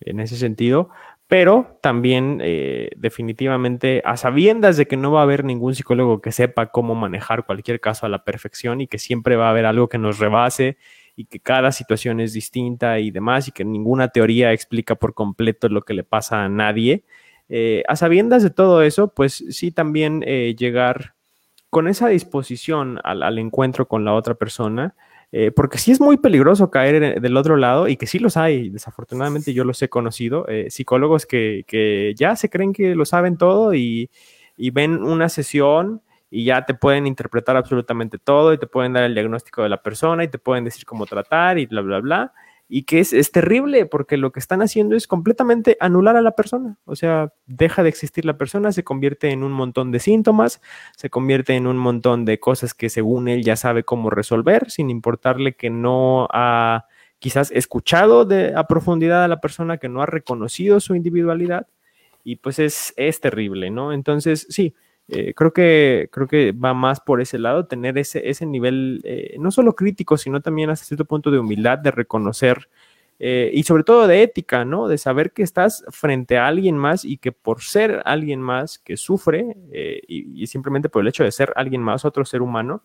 [0.00, 0.90] en ese sentido,
[1.28, 6.32] pero también eh, definitivamente a sabiendas de que no va a haber ningún psicólogo que
[6.32, 9.90] sepa cómo manejar cualquier caso a la perfección y que siempre va a haber algo
[9.90, 10.78] que nos rebase
[11.16, 15.68] y que cada situación es distinta y demás y que ninguna teoría explica por completo
[15.68, 17.04] lo que le pasa a nadie.
[17.50, 21.14] Eh, a sabiendas de todo eso, pues sí también eh, llegar
[21.68, 24.94] con esa disposición al encuentro con la otra persona
[25.32, 28.70] eh, porque sí es muy peligroso caer del otro lado y que sí los hay,
[28.70, 33.74] desafortunadamente yo los he conocido, eh, psicólogos que, ya se creen que lo saben todo
[33.74, 34.10] y,
[34.56, 39.04] y, ven una sesión y ya te pueden interpretar absolutamente todo y te pueden dar
[39.04, 42.32] el diagnóstico de la persona y te pueden decir cómo tratar y bla, bla, bla
[42.68, 46.76] y que es, terrible porque lo que están haciendo es completamente anular a la persona.
[46.84, 50.60] O sea, deja de existir la persona, se convierte en un montón de síntomas,
[50.94, 54.90] se convierte en un montón de cosas que según él ya sabe cómo resolver, sin
[54.90, 56.84] importarle que no ha
[57.18, 61.66] quizás escuchado de, a profundidad a la persona, que no ha reconocido su individualidad.
[62.22, 63.94] Y pues es, es terrible, ¿no?
[63.94, 64.74] Entonces, sí,
[65.10, 69.36] eh, creo, que, creo que va más por ese lado, tener ese, ese nivel, eh,
[69.38, 72.68] no solo crítico, sino también hasta cierto punto de humildad, de reconocer
[73.18, 74.86] eh, y sobre todo de ética, ¿no?
[74.86, 78.98] De saber que estás frente a alguien más y que por ser alguien más que
[78.98, 79.56] sufre
[80.06, 82.84] y, simplemente por el hecho de ser alguien más, otro ser humano,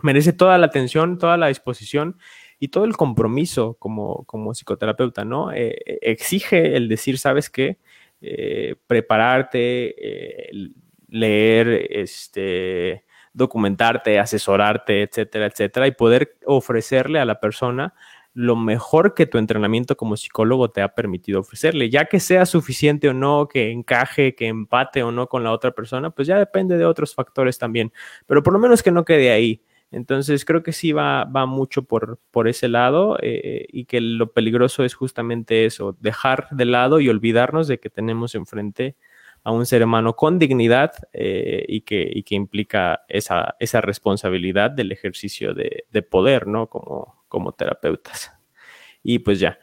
[0.00, 2.18] merece toda la atención, toda la disposición
[2.60, 5.50] y todo el compromiso como, como psicoterapeuta, ¿no?
[5.52, 7.78] exige el decir, ¿sabes qué?
[8.86, 9.94] prepararte,
[11.08, 17.94] leer, este, documentarte, asesorarte, etcétera, etcétera, y poder ofrecerle a la persona
[18.34, 23.08] lo mejor que tu entrenamiento como psicólogo te ha permitido ofrecerle, ya que sea suficiente
[23.08, 26.78] o no, que encaje, que empate o no con la otra persona, pues ya depende
[26.78, 27.92] de otros factores también,
[28.26, 29.64] pero por lo menos que no quede ahí.
[29.90, 34.32] Entonces creo que sí va, va mucho por, por ese lado eh, y que lo
[34.32, 38.96] peligroso es justamente eso, dejar de lado y olvidarnos de que tenemos enfrente
[39.48, 44.92] a un ser humano con dignidad eh, y, que, que, implica esa, esa, responsabilidad del
[44.92, 46.66] ejercicio de, poder, ¿no?
[46.66, 48.30] Como, como terapeutas.
[49.02, 49.58] Y pues ya,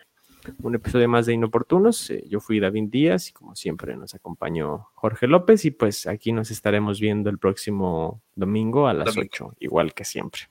[0.64, 2.10] un episodio más de Inoportunos.
[2.10, 6.32] Eh, yo fui David Díaz y como siempre nos acompañó Jorge López y pues aquí
[6.32, 10.50] nos estaremos viendo el próximo domingo a las 8, igual que siempre.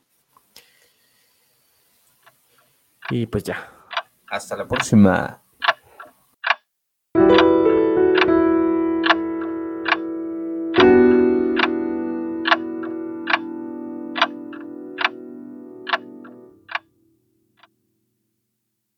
[3.11, 3.69] Y pues ya.
[4.29, 5.44] Hasta la próxima.